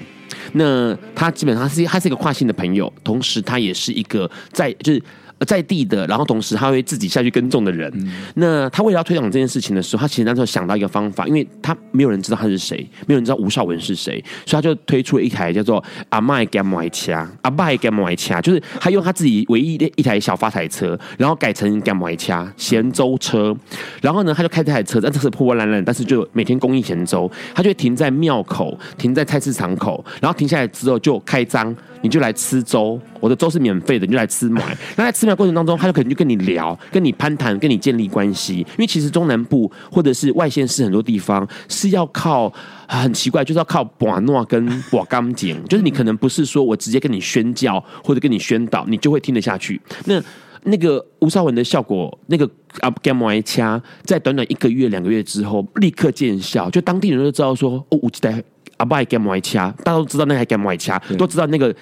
[0.54, 5.02] 那他基本上是他是一个跨性的朋友，同时他也是一个在就是。
[5.46, 7.92] 在地的，然后同时他会自己下去耕种的人。
[7.96, 23.56] 嗯、那他为了要推广这件事情的时候，他其实那时候想到一个方法，因为他没有人知道他是谁，没有人知道吴绍文是谁，所以他就推出了一台叫做阿麦甘麦恰，阿麦甘麦恰，就是他用他自己唯一的一台小发财车，然后改成甘麦恰咸州车，
[24.02, 31.76] 然后呢，他就开这台车，但这是破破烂烂，但是就每天供应咸州，他就会停在庙口，停在菜市场口，然后停下来之后就开张。
[32.06, 34.62] 你就来吃粥，我的粥是免费的，你就来吃买。
[34.96, 38.58] 那在吃买过程当中，他就可能就跟你聊，跟你攀谈，跟你建立关系。
[38.58, 42.54] 因为其实中南部或者是外县市很多地方是要靠
[42.88, 49.82] 很奇怪，就是要靠把诺跟把钢剪， 就是你可能不是说我直接跟你宣教或者跟你宣导，你就会听得下去。
[50.06, 50.22] 那
[50.66, 52.48] 那个吴绍文的效果，那个
[52.82, 58.44] 阿甘麦恰，在短短一个月两个月之后立刻见效，就当地人都知道说哦，我记得
[58.78, 61.76] 阿拜甘麦恰，大家都知道那台甘麦恰，都知道那个。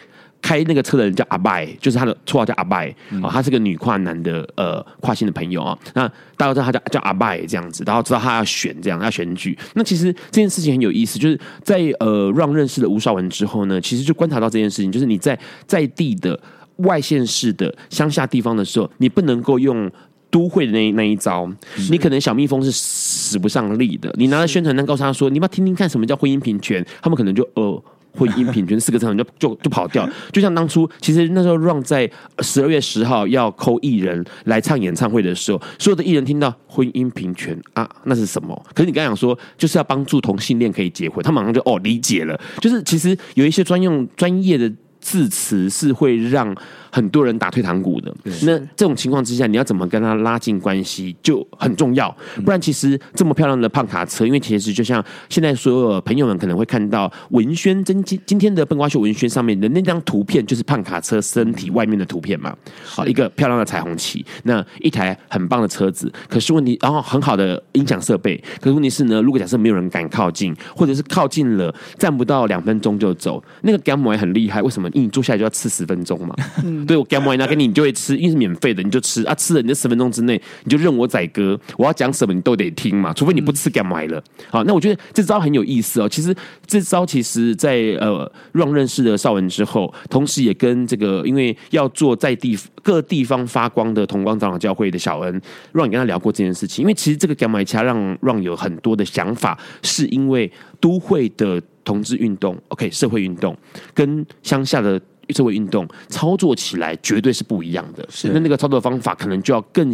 [0.44, 5.76] 开那个车的人叫阿拜，就是他的绰号叫阿拜啊，他是个女跨男的呃跨性的朋友啊。
[5.96, 9.58] 那大家知道他叫叫阿拜这样子，然后知道他要选这样要选举。
[9.76, 16.38] 那其实这件事情很有意思，就是在呃让认识了吴绍文之后呢，其实就观察到这件事情，就是你在在地的
[16.78, 19.90] 外县市的乡下地方的时候，你不能够用
[20.30, 21.50] 都会的那那一招，
[21.90, 24.14] 你可能小蜜蜂是使不上力的。
[24.18, 27.82] 你拿着宣传单告诉他说，你要听听看什么叫婚姻平权，他们可能就呃。
[28.16, 32.10] 婚姻平权四个字就就就跑掉，就像当初其实那时候 Ron 在
[32.40, 38.56] 十二月十号要扣艺人来唱演唱会的时候，所有的艺人听到婚姻平权啊，那是什么？
[38.74, 42.40] 可是你刚刚讲说就是要帮助同性恋可以结婚，他马上就哦理解了。
[42.60, 46.56] 就是其实有一些专用专业的字词是会让
[46.94, 48.14] 很多人打退堂鼓的。
[48.44, 52.16] 那这种情况之下，你要怎么跟他拉近关系就很重要。
[52.46, 62.56] 不然，其实这么漂亮的胖卡车，因为其实就像现在所有朋友们可能会看到文宣，今今今天的笨瓜秀文宣上面的那张图片，就是胖卡车身体外面的图片嘛。
[62.86, 66.12] 好，一个漂亮的彩虹旗，那一台很棒的车子。
[66.30, 68.38] 可是问题，然后很好的音响设备。
[68.62, 74.62] 可是问题是呢，如果假设没有人敢靠近，或者是靠近了，站不到两分钟就走，那个 gamma 也很厉害。
[74.62, 74.88] 为什么？
[74.90, 76.36] 因为你坐下来就要吃十分钟嘛。
[76.64, 79.34] 嗯、对我 gamma 拿给你，你就会吃，因为是免费的，你就吃啊。
[79.36, 81.60] 吃了你这十分钟之内，你就任我宰割。
[81.78, 83.12] 我要讲什么，你都得听嘛。
[83.14, 84.24] 除非你不吃 gamma 了。
[84.50, 86.08] 好，那我觉得这招很有意思哦。
[86.08, 86.34] 其实
[86.66, 96.84] 这招其实在呃让认识了绍文之后，同时也跟这个因为要做在地各地方发光的同光长老教会的小恩，让你跟他聊过这件事情。
[96.84, 103.58] 因为其实这个 gamma 掐让让有很多的想法，是因为都会的同志运动，OK，社会运动
[103.94, 105.00] 跟乡下的
[105.30, 108.06] 社会运动操作起来绝对是不一样的。
[108.10, 109.94] 是那那个操作方法可能就要更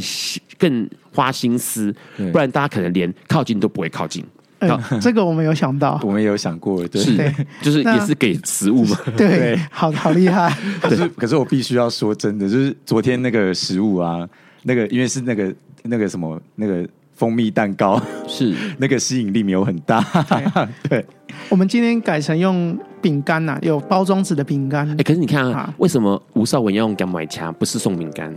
[0.58, 1.94] 更花心思，
[2.32, 4.26] 不然大家可能连靠近都不会靠近。
[4.60, 10.54] 嗯、这个我们有想到，我们有想过，对，是就是也是给食物嘛， 对，对好好厉害。
[10.82, 14.28] 可是可是我必须要说真的，就是昨天那个食物啊，
[14.64, 15.54] 那个因为是那个
[15.84, 16.88] 那个什么那个。
[17.20, 20.02] 蜂蜜蛋糕是 那个吸引力没有很大，
[20.90, 21.06] 对。
[21.50, 24.90] 我们今天改成用饼干呐，有包装纸的饼干。
[24.92, 28.34] 哎，可是你看啊，为什么吴少文要用干买掐，不是送饼干？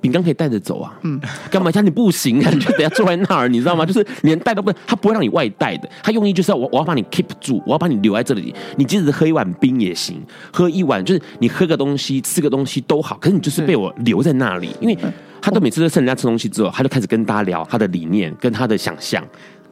[0.00, 0.92] 饼干可以带着走啊。
[1.02, 1.20] 嗯，
[1.50, 3.84] 干嘛像你不行啊， 你就等下坐在那儿，你知道吗？
[3.86, 5.88] 就是连带都不，他不会让你外带的。
[6.02, 8.54] 他用意就是要我，我要把你 keep 住，我要把你留在这里。
[8.76, 10.20] 你即使喝一碗冰也行，
[10.52, 13.16] 喝一碗就是你喝个东西、吃个东西都好。
[13.20, 14.96] 可是你就是被我留在那里，因为。
[15.42, 19.24] 他都每次都趁人家吃东西之后，他就开始跟大家聊他的理念跟他的想象。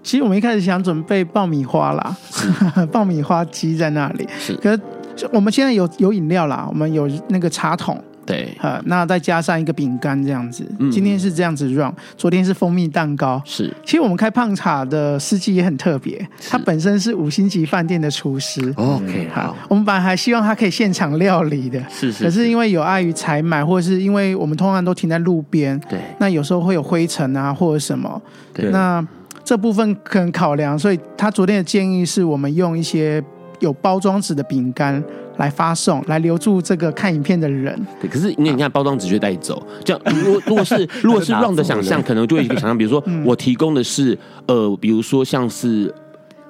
[0.02, 2.16] 其实我们一开始想准备爆米花啦，
[2.90, 4.26] 爆米花机在那里。
[4.38, 8.02] 是，可是我们现在有有饮料啦，我们有那个茶桶。
[8.28, 13.74] 对，呃，那再加上一个饼干这样子，嗯、今天是这样子 run，昨天是蜂蜜蛋糕，是。
[13.86, 18.60] 其实我们开胖茶的司机也很特别，他本身是五星级饭店的厨师。
[18.76, 22.24] OK，好，我们本来还希望他可以现场料理的，是是。
[22.24, 28.20] 可是因为有碍于采买，或者是因为我们通常都停在路边，对，那有时候会有灰尘啊或者什么，
[28.52, 29.02] 对，那
[29.42, 33.24] 这部分可能考量，所以他昨天的建议是我们用一些
[33.60, 35.02] 有包装纸的饼干。
[35.39, 37.76] 来发送，来留住这个看影片的人。
[38.01, 44.16] 对，可是因为你看包装直接带走，这样如果如果是 如果是 Ron 的想象，可能就会一个想象， 比如说我提供的是
[44.47, 45.93] 呃，比如说像是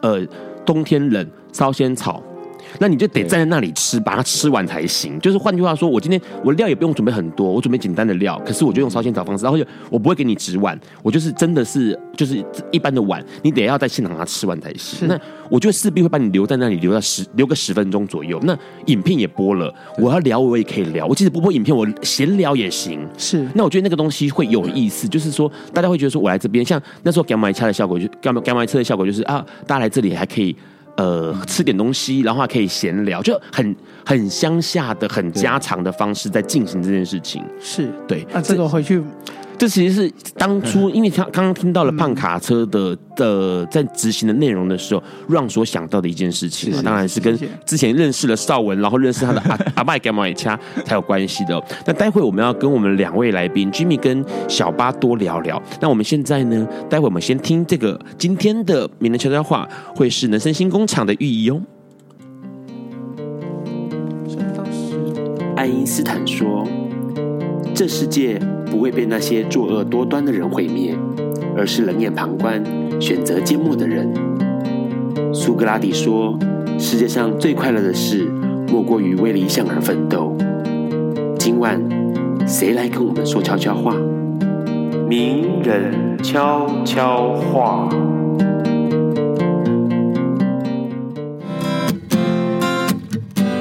[0.02, 0.20] 呃
[0.66, 2.22] 冬天冷烧仙草。
[2.78, 5.18] 那你就得站在那里吃，把它吃完才行。
[5.20, 15.08] 就是换句话说，我今天我料也不用准备很多，我准备简单的料，可是我就用烧仙草方式，然后就我不会给你纸碗，我就是真的是就是一般的碗，你得要在现场把它吃完才行。
[15.08, 15.18] 那
[15.50, 18.38] 我就势必会把你留在那里，留到十留个十分钟左右。
[18.44, 18.56] 那
[18.86, 23.06] 影片也播了，我要聊我也可以聊，我即使不播影片，我闲聊也行。
[23.16, 30.54] 是，那我觉得那个东西会有意思，就是说大家会觉得说我来这边，像那时候 Gamma 车的效果就 Gamma Gamma 车的效果就是啊，大家来这里还可以。
[30.98, 37.42] 呃，吃点东西，然后还可以闲聊，就很很乡下的、很家常的方式在进行这件事情。
[37.60, 39.00] 是对，那这个回去。
[39.58, 47.36] 这其实是当初，因为他刚刚听到了胖卡车的的在执行的内容的时候，让所想到的一件事情，当然是跟
[47.66, 51.60] 之前认识了绍文，然后认识他的阿阿麦干嘛也掐才有关系的。
[51.84, 55.60] 那待会我们要跟我们两位来宾 Jimmy 跟小巴多聊聊。
[55.80, 61.60] 那我们现在呢，待会我们先听这个今天的名人悄悄话，会是能生新工厂的寓意哦。
[65.56, 66.64] 爱因斯坦说
[67.78, 70.94] ：“这世界。”不会被那些作恶多端的人毁灭，
[71.56, 72.62] 而是冷眼旁观、
[73.00, 74.06] 选择缄默的人。
[75.32, 76.38] 苏格拉底说
[76.78, 78.30] ：“世界上最快乐的事，
[78.70, 80.36] 莫过于为理想而奋斗。”
[81.40, 81.80] 今晚，
[82.46, 83.96] 谁来跟我们说悄悄话？
[85.08, 87.88] 名人悄悄话。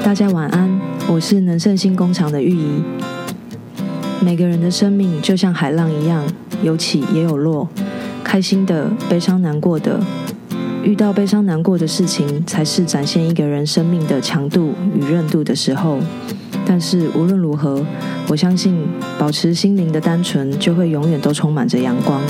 [0.04, 0.78] 大家晚安，
[1.10, 2.82] 我是能盛新工厂的玉怡。
[4.20, 6.24] 每个人的生命就像海浪一样，
[6.62, 7.68] 有起也有落，
[8.24, 10.00] 开心的、悲伤难过的，
[10.82, 15.98] 遇到悲伤难过的事情，才是展现一个人生命的强度与韧度的时候。
[16.66, 17.84] 但是无论如何，
[18.28, 18.76] 我相信
[19.18, 22.20] 保持心灵的单纯，就会永远都充满着阳光。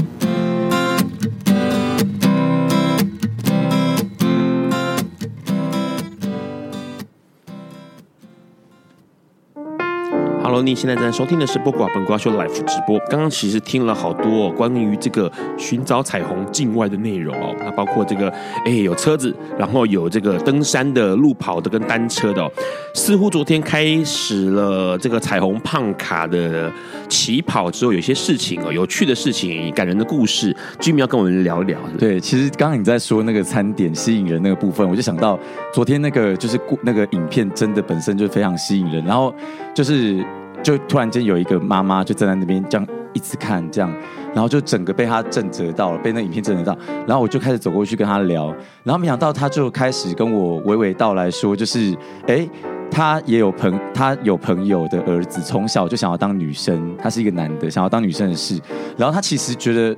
[10.58, 12.98] Hello，你现在正在收听的是播瓜本瓜秀 Live 直播。
[13.08, 18.28] 刚刚其实听了好多关于这个寻找彩虹境外的内容哦，那包括这个
[18.64, 22.50] 哎有车子，然后有这个登山的、路跑的跟单车的哦。
[22.92, 26.72] 似乎昨天开始了这个彩虹胖卡的
[27.08, 31.78] 起跑之后，有些事情哦，有趣的事情、感人的故事君明要跟我们聊一聊。
[32.00, 35.38] 对，其实刚刚你在说那个餐点吸引人那个部分，我就想到
[35.72, 39.32] 昨天那个就是那个影片真的本身就非常吸引人，然后
[39.72, 40.26] 就是。
[40.62, 43.90] 就突然间有一个妈妈就站在那边这样一直看这样，
[44.34, 48.54] 然后就整个被他震折到了，被那影片震折到，然后我就开始走过去跟他聊，
[48.84, 51.96] 然后没想到他就开始跟我娓娓道来说，就是
[52.26, 52.46] 哎，
[52.90, 58.60] 他也有朋，他有朋友的儿子从小就想要当女生，他是一个男的，想要当女生的事，
[58.96, 59.96] 然后他其实觉得，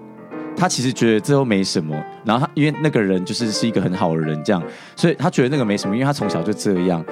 [0.56, 1.94] 他其实觉得这都没什么，
[2.24, 4.62] 然后他因为那个人就是是一个很好的人这样，
[4.94, 7.04] 所以他觉得那个没什么，因为他从小就这样，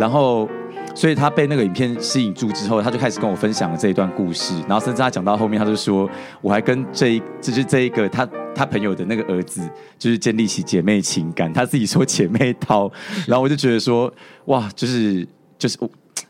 [0.00, 0.48] 然后。
[0.94, 6.08] 所以他被那个影片吸引住之后，他就开始跟我分享了这一段故事，然后甚至他讲到后面，他就说，
[6.40, 8.24] 我还跟这一就是这一个他
[8.54, 9.60] 他朋友的那个儿子，
[9.98, 12.90] 就是建立起姐妹情感，他自己说姐妹淘，
[13.26, 14.12] 然后我就觉得说，
[14.46, 15.26] 哇，就是
[15.58, 15.76] 就是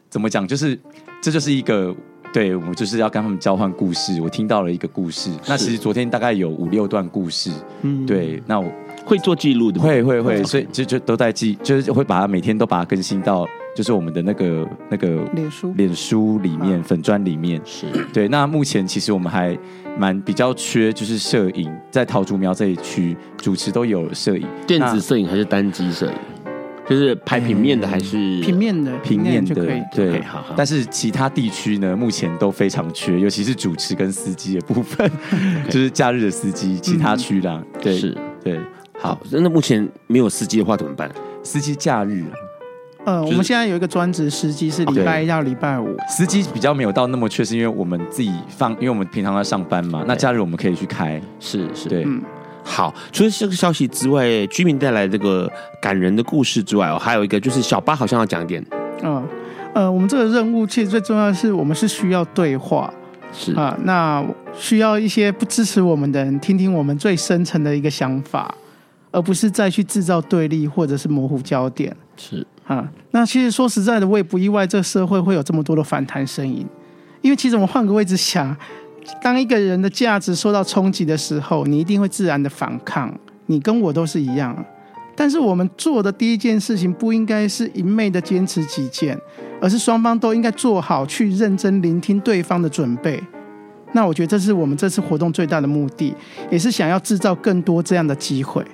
[0.08, 0.78] 怎么讲，就是
[1.20, 1.94] 这就是一个
[2.32, 7.50] 对我就是要跟他们交换故事，我听到了一个故事，那其实昨天大概有五六段故事，
[7.82, 8.72] 嗯，对，那我
[9.04, 13.46] 会做记录的，会会会，所以就就都在记，就是会把它每天都把它更新到。
[13.74, 18.28] 就是我们的那个那个脸书脸书里面粉砖里面是对。
[18.28, 19.56] 那目前其实我们还
[19.98, 26.12] 蛮比较缺，就是摄影在桃竹苗这一区主持都有摄影，电子摄影还是单机摄影？
[26.86, 28.94] 就是拍平面的还是平面的？
[28.98, 30.20] 平面的可以对。
[30.20, 30.54] 好好。
[30.54, 35.10] 但是其他地区呢，目前都非常缺，尤其是主持跟司机的部分，
[35.70, 37.62] 就是假日的司机，其他区啦。
[37.80, 38.60] 对，是，对。
[38.98, 41.10] 好，那目前没有司机的话怎么办？
[41.42, 42.36] 司机假日啊。
[43.04, 45.94] 呃，我们现在有一个专职司机，是礼拜一到礼拜五。
[46.08, 50.02] 司机比较没有到那么确实因为我们自己放，因为我们平常要上班嘛。
[50.06, 52.04] 那假日我们可以去开，是是，对。
[52.04, 52.22] 嗯，
[52.62, 52.94] 好。
[53.12, 55.50] 除了这个消息之外，居民带来这个
[55.82, 58.64] 感人的故事之外，哦，还有一个就是小八好像要讲一点。
[59.02, 59.22] 嗯，
[59.74, 62.90] 呃，我们这个任务其实最重要的是，我们是需要对话，
[63.34, 64.24] 是啊，那
[64.54, 68.54] 需要一些不支持我们的人听听我们最深层的一个想法，
[69.10, 71.94] 而不是再去制造对立或者是模糊焦点。
[72.16, 72.46] 是。
[72.66, 76.66] 啊，那其实说实在的，我也不意外，这个社会会有这么多的反弹声音。
[77.20, 78.56] 因为其实我们换个位置想，
[79.22, 83.12] 当一个人的价值受到冲击的时候，你一定会自然的反抗。
[83.46, 84.56] 你跟我都是一样，
[85.14, 89.18] 但是我们做的第一件事情不应该是一昧的坚持己见，
[89.60, 93.22] 而是双方都应该做好去认真聆听对方的准备。
[93.92, 96.14] 那我觉得这是我们这次活动最大的目的，
[96.50, 98.64] 也是想要制造更多这样的机会。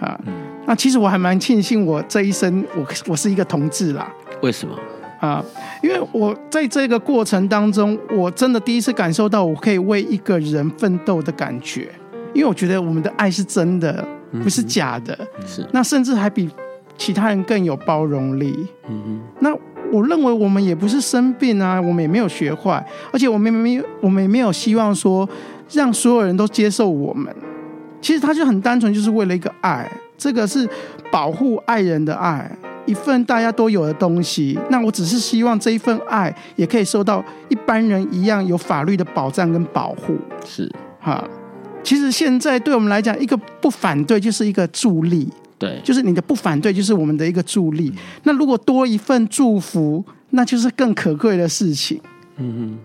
[0.00, 0.18] 啊。
[0.66, 4.12] 那其实我还蛮庆幸，我这一生我我是一个同志啦。
[4.42, 4.76] 为什么？
[5.20, 5.42] 啊，
[5.82, 11.88] 因为我在这个过程当中，我真的第一次感受到我可以为一个人奋斗的感觉。
[12.34, 14.06] 因为我觉得我们的爱是真的，
[14.42, 15.16] 不是假的。
[15.40, 15.66] 嗯、是。
[15.72, 16.50] 那甚至还比
[16.98, 18.66] 其他人更有包容力。
[18.90, 19.20] 嗯哼。
[19.40, 19.56] 那
[19.90, 25.26] 我认为我们也不是生病啊，我们也没有学坏，而且我们没有我们也没有希望说
[25.72, 27.34] 让所有人都接受我们。
[28.02, 29.90] 其实他就很单纯，就是为了一个爱。
[30.18, 30.68] 这个是
[31.10, 32.50] 保护爱人的爱，
[32.86, 34.58] 一份大家都有的东西。
[34.70, 40.16] 那我只是希望这一份爱也可以受到一般人一样有法律的保障跟保护。
[40.44, 41.22] 是哈，
[41.82, 45.28] 其实现在对我们来讲，一个不反对就是一个助力。
[45.58, 47.92] 对，就是你的不反对就是我们的一个助力。
[48.24, 52.00] 那如果多一份祝福，那就是更可贵的事情。
[52.36, 52.78] 嗯哼。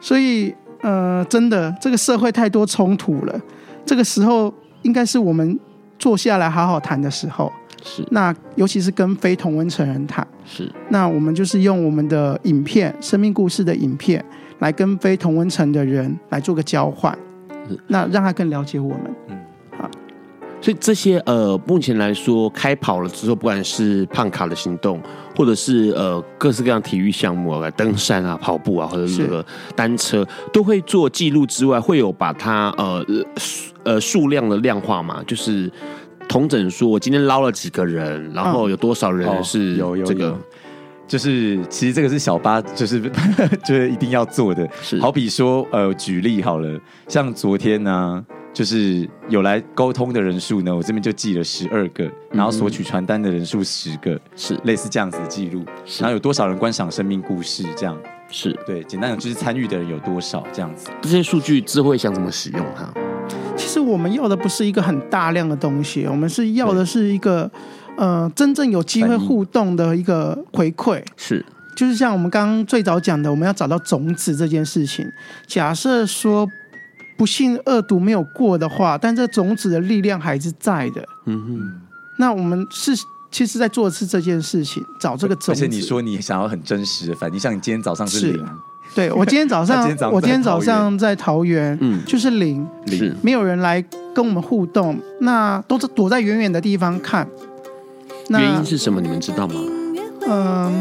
[0.00, 3.40] 所以呃，真的这个社会太多冲突了，
[3.86, 5.58] 这个时候应该是我们。
[5.98, 8.04] 坐下来好好谈的时候，是。
[8.10, 10.70] 那尤其是跟非同温层人谈，是。
[10.88, 14.24] 那我们就是用我们的影片、生命故事的影片
[14.58, 17.16] 来跟非同温层的人来做个交换，
[17.86, 19.14] 那让他更了解我们。
[19.28, 19.38] 嗯，
[19.78, 19.90] 好，
[20.60, 25.00] 所以这些呃，目前来说开跑了之后，不管是胖卡的行动，
[25.36, 33.04] 或者是呃各式各样体育项目啊，登山啊、跑步啊，或者是这个单车，都会做记录之外，会有把它呃。
[33.84, 35.70] 呃，数量的量化嘛，就是
[36.28, 40.36] 同整数，我今天捞了几个人，然后有多少人是有这个，
[41.06, 43.00] 就是其实这个是小八，就是
[43.64, 44.66] 就是一定要做的。
[44.80, 48.24] 是，好比说，呃，举例好了，像昨天呢、啊，
[48.54, 55.62] 就是有来沟通的人数呢，我这边就记了十二个，然后索取传单的人数十个，是类似这样子的记录。
[55.98, 57.98] 然后有多少人观赏生命故事，这样
[58.30, 60.88] 是对，简单讲就是参与的人有多少这样子。
[61.02, 62.88] 这些数据智慧想怎么使用它？
[63.56, 67.50] 其实我们要的不是一个很大量的东西，我们是要的是一个
[67.96, 71.02] 呃真正有机会互动的一个回馈。
[71.16, 71.44] 是，
[71.76, 75.06] 就是像我们刚刚最早讲的，我们要找到种子这件事情。
[75.46, 76.48] 假设说
[77.16, 81.04] 不幸恶毒没有过的话，但这种子的力量还是在的。
[81.26, 81.80] 嗯哼，
[82.18, 82.92] 那我们是
[83.30, 85.52] 其实在做的是这件事情，找这个种子。
[85.52, 88.46] 而且你说你想要很真实的反应，像你今天早上是零。
[88.94, 93.82] 对，我今天早上，今我今天早上在桃园，嗯，就是零，是没有人来
[94.14, 97.26] 跟我们互动，那都是躲在远远的地方看。
[98.28, 99.00] 那原因是什么？
[99.00, 99.54] 你们知道吗？
[100.26, 100.72] 嗯、呃，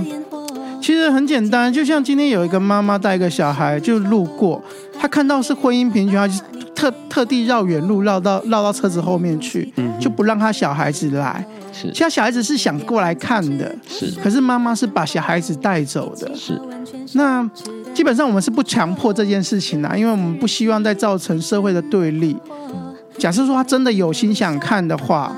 [0.82, 4.62] 其实很简单，就像今天有一个妈妈带一个小孩就路过，
[5.00, 6.44] 她看到是婚姻平权，她就
[6.76, 11.46] 特特地绕远路绕到绕到车子后面去，嗯，就不让她小孩子来。
[11.74, 16.58] 是，其他小孩子是想过来看的，是，可是妈妈是把小孩子带走的，是。
[17.14, 17.50] 那
[17.94, 22.38] 基本上我们是不强迫这件事情啊，因为我们不希望再造成社会的对立。
[23.18, 25.36] 假设说他真的有心想看的话，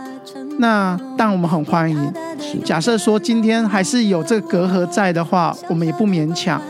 [0.59, 2.13] 那但我们很欢迎。
[2.39, 2.57] 是。
[2.59, 6.61] 假设说今天还是有这个隔阂在的话，我们也不勉强。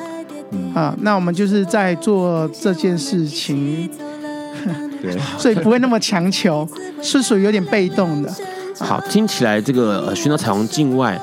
[0.74, 3.90] 啊，那我们就是在做这件事情，
[5.02, 6.68] 对， 所以不会那么强求，
[7.02, 8.34] 是属于有点被动的。
[8.80, 11.20] 好，听起来这个呃，寻找彩虹境外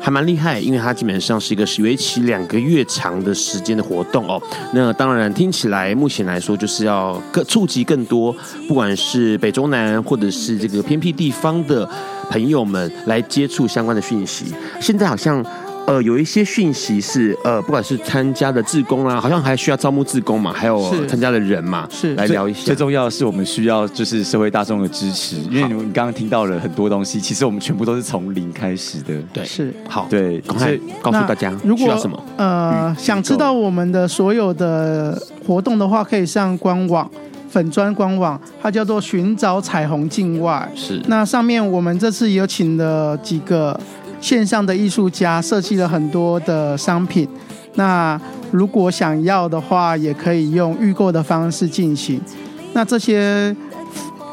[0.00, 4.40] 还蛮厉害，因为它基本上是一个是为期两个月长的时间的活动哦。
[4.72, 8.34] 那当然听起来目前来说就是要更触及更多，
[8.66, 11.88] 不管是北中南或者是这个偏僻地方的
[12.28, 14.54] 朋友们来接触相关的讯息。
[14.80, 15.44] 现在好像。
[15.90, 22.60] 呃，有一些讯息是呃，不管是参加的志工啊，好像还需要招募志工嘛，还有参加的人嘛，是来聊一下。
[22.64, 29.14] 最重要的是，我们需要就是社会大众的支持，因为你们刚刚听到了很多东西，其实我们全部都是从零开始的。
[29.32, 32.24] 对，是好，对，所以告诉大家如果需要什么。
[32.36, 37.10] 呃，想知道我们的所有的活动的话，可以上官网
[37.48, 40.70] 粉砖官网，它叫做寻找彩虹境外。
[40.76, 43.76] 是，那上面我们这次有请了几个。
[44.20, 47.28] 线上的艺术家设计了很多的商品，
[47.74, 52.20] 那如果想要的话，也可以用预购的方式进行。
[52.72, 53.54] 那这些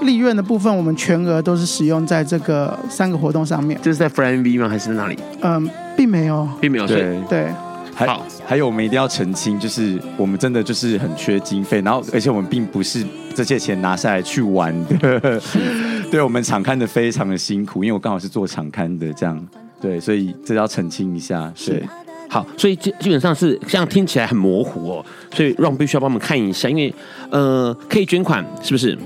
[0.01, 3.79] 利润的部分，我们全额都是使用在这个三个活动上面。
[3.81, 4.69] 这是在 FlyMV 吗？
[4.69, 5.17] 还是在哪里？
[5.41, 6.85] 嗯，并没有，并没有。
[6.85, 7.47] 对对。
[7.95, 8.05] 还
[8.45, 15.41] 还有，我们一定要澄清，就是我们真的就是很缺经费，然后而且我们并不是这些钱拿下来去玩的。
[16.11, 19.43] 对，我们场刊的非常的辛苦，因为我刚好是做场刊的，这样。
[19.79, 21.51] 对，所以这要澄清一下。
[21.55, 21.83] 是，
[22.29, 26.93] 好，所以基基本上是这样听起来很模糊哦，所以 Ron 必须要帮我们看一下，因为
[27.29, 28.97] 呃，可以捐款是不是？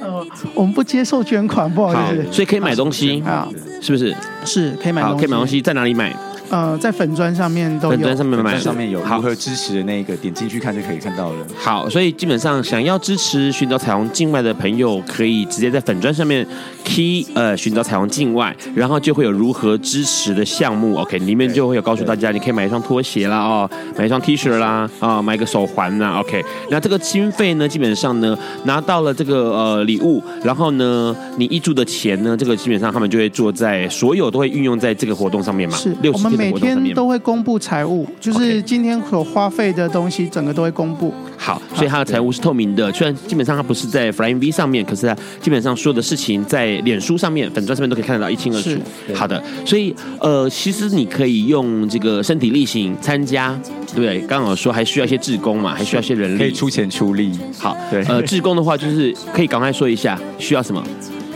[0.00, 0.24] 呃，
[0.54, 2.32] 我们不接受捐款，不好意思。
[2.32, 3.48] 所以可以买东西啊，
[3.80, 4.14] 是不是？
[4.44, 6.14] 是可以买东西，可以买东西，在哪里买？
[6.50, 11.46] 呃，在粉砖上面都有，粉砖上面买，上面有如何支持的那一个，点进去看就可以看到了。
[11.56, 16.46] 好，所以基本上想要支持寻找彩虹境外的朋友，可以直接在粉砖上面
[16.84, 20.96] key 呃寻找彩虹境外，然后就会有如何支持的项目。
[20.96, 26.20] OK，里面就会有告诉大家，你可以买一双拖鞋啦，哦，买一双 T 恤啦，啊，买个手环啦。
[26.20, 35.76] OK，那这个经费呢，基本上呢拿到了这个呃礼物，然后呢你一注的钱呢，这个基本上他们就会做在所有都会运用在这个活动上面嘛。
[35.76, 41.12] 是，我们每天都会公布财务，就是今天所花费的东西，整个都会公布。
[41.36, 48.70] 好，所以它的财务是透明的，虽然基本上它不是在 Flying V 上面，可是它基本上所有的事情在脸书上面、粉专上面都可以看得到一清二楚。
[49.14, 53.58] 好的，所以呃，其实你可以用这个身体力行参加，
[53.88, 54.20] 对不对？
[54.26, 57.32] 刚好说还需要一些志工嘛，还需要一些人力，可以出钱出力。
[57.58, 60.82] 好，对，呃，志工的话就是可以赶快说一下需要什么。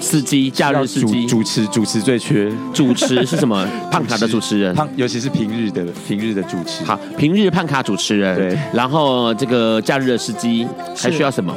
[0.00, 2.50] 司机，假日司机，主持，主持最缺。
[2.72, 3.66] 主持是什么？
[3.90, 6.84] 胖卡的主持人，胖，尤其是平日的平日的主持。
[6.84, 8.36] 好，平日胖卡主持人。
[8.36, 8.58] 对。
[8.72, 11.54] 然后这个假日的司机还需要什么？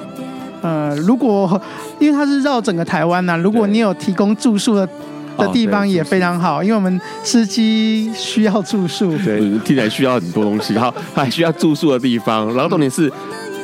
[0.62, 1.60] 呃，如果
[2.00, 4.88] 因为他是绕整个台湾呐，如果你有提供住宿的
[5.38, 9.18] 的地方也非常好，因为我们司机需要住宿。
[9.20, 13.12] 对，听起来需要很多东西，然后还需要住宿的地方，然后重点是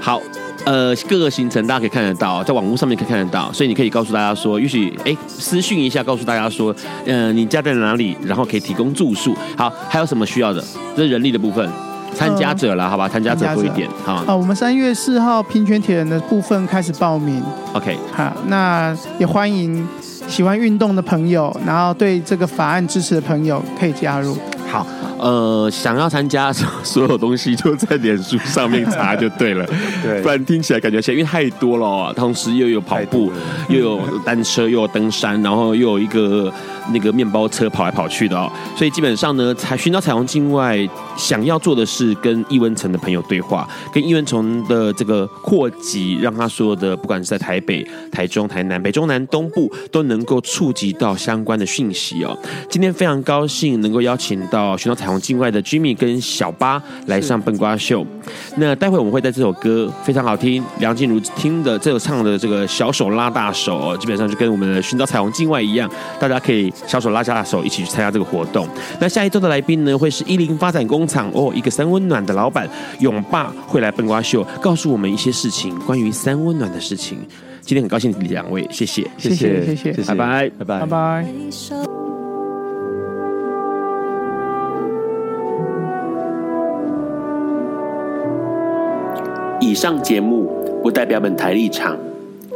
[0.02, 0.22] 好。
[0.68, 9.34] 呃，各个行程大家可以看得到，在网络上面可以看得到，所以你可以告诉大家说，也许哎私讯一下，告诉大家说，嗯、呃，你家在哪里，然后可以提供住宿。
[9.56, 10.62] 好，还有什么需要的？
[10.94, 11.70] 这是人力的部分，
[12.14, 13.88] 参加者啦，呃、好吧，参加者多一点。
[14.04, 17.42] 好，我们三月四号平泉铁人的部分开始报名。
[17.72, 19.88] OK，好，那也欢迎
[20.28, 24.38] 喜欢运动的朋友，然后对这个法案支持的朋友可以加入。
[24.70, 24.86] 好。
[25.20, 26.54] 呃，想要参加
[26.84, 29.66] 所有东西，就在脸书上面查就对了。
[30.04, 33.32] 对，不然听起来感觉像因为太多了哦，同时又有跑步，
[33.68, 36.54] 又有单车，又有登山，然后又有一个
[36.92, 38.52] 那个面包车跑来跑去的哦。
[38.76, 40.78] 所以基本上呢，才寻找彩虹境外
[41.16, 52.38] 想要做的是跟易文成的朋友对话，跟易文成的这个扩及，让他说的不管是在台北、台中、台南、北中南、东部都能够触及到相关的讯息哦。
[52.70, 58.06] 今天非常高兴能够邀请到寻找彩虹境外的 Jimmy 跟小八来上笨瓜秀。
[58.58, 68.68] 那待会我们会带这首歌非常好听，梁静茹听的这首唱的这个小手拉大手哦，基本上就跟我们的寻找彩虹境外一样，大家可以小手拉下手一起去参加这个活动。
[69.00, 72.70] 那下一周的来宾呢，会是一零发展工厂哦，一个三温暖的老板
[73.00, 77.20] 永爸会来笨瓜秀，告诉我们一些事情，关于三温暖的事情。
[77.62, 81.26] 今天很高兴两位，谢谢，谢谢，谢谢，拜拜，拜拜，拜拜。
[89.60, 90.50] 以上节目
[90.82, 91.98] 不代表本台立场，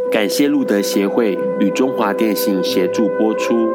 [0.10, 3.70] 感谢路德协会与中华电信协助播出。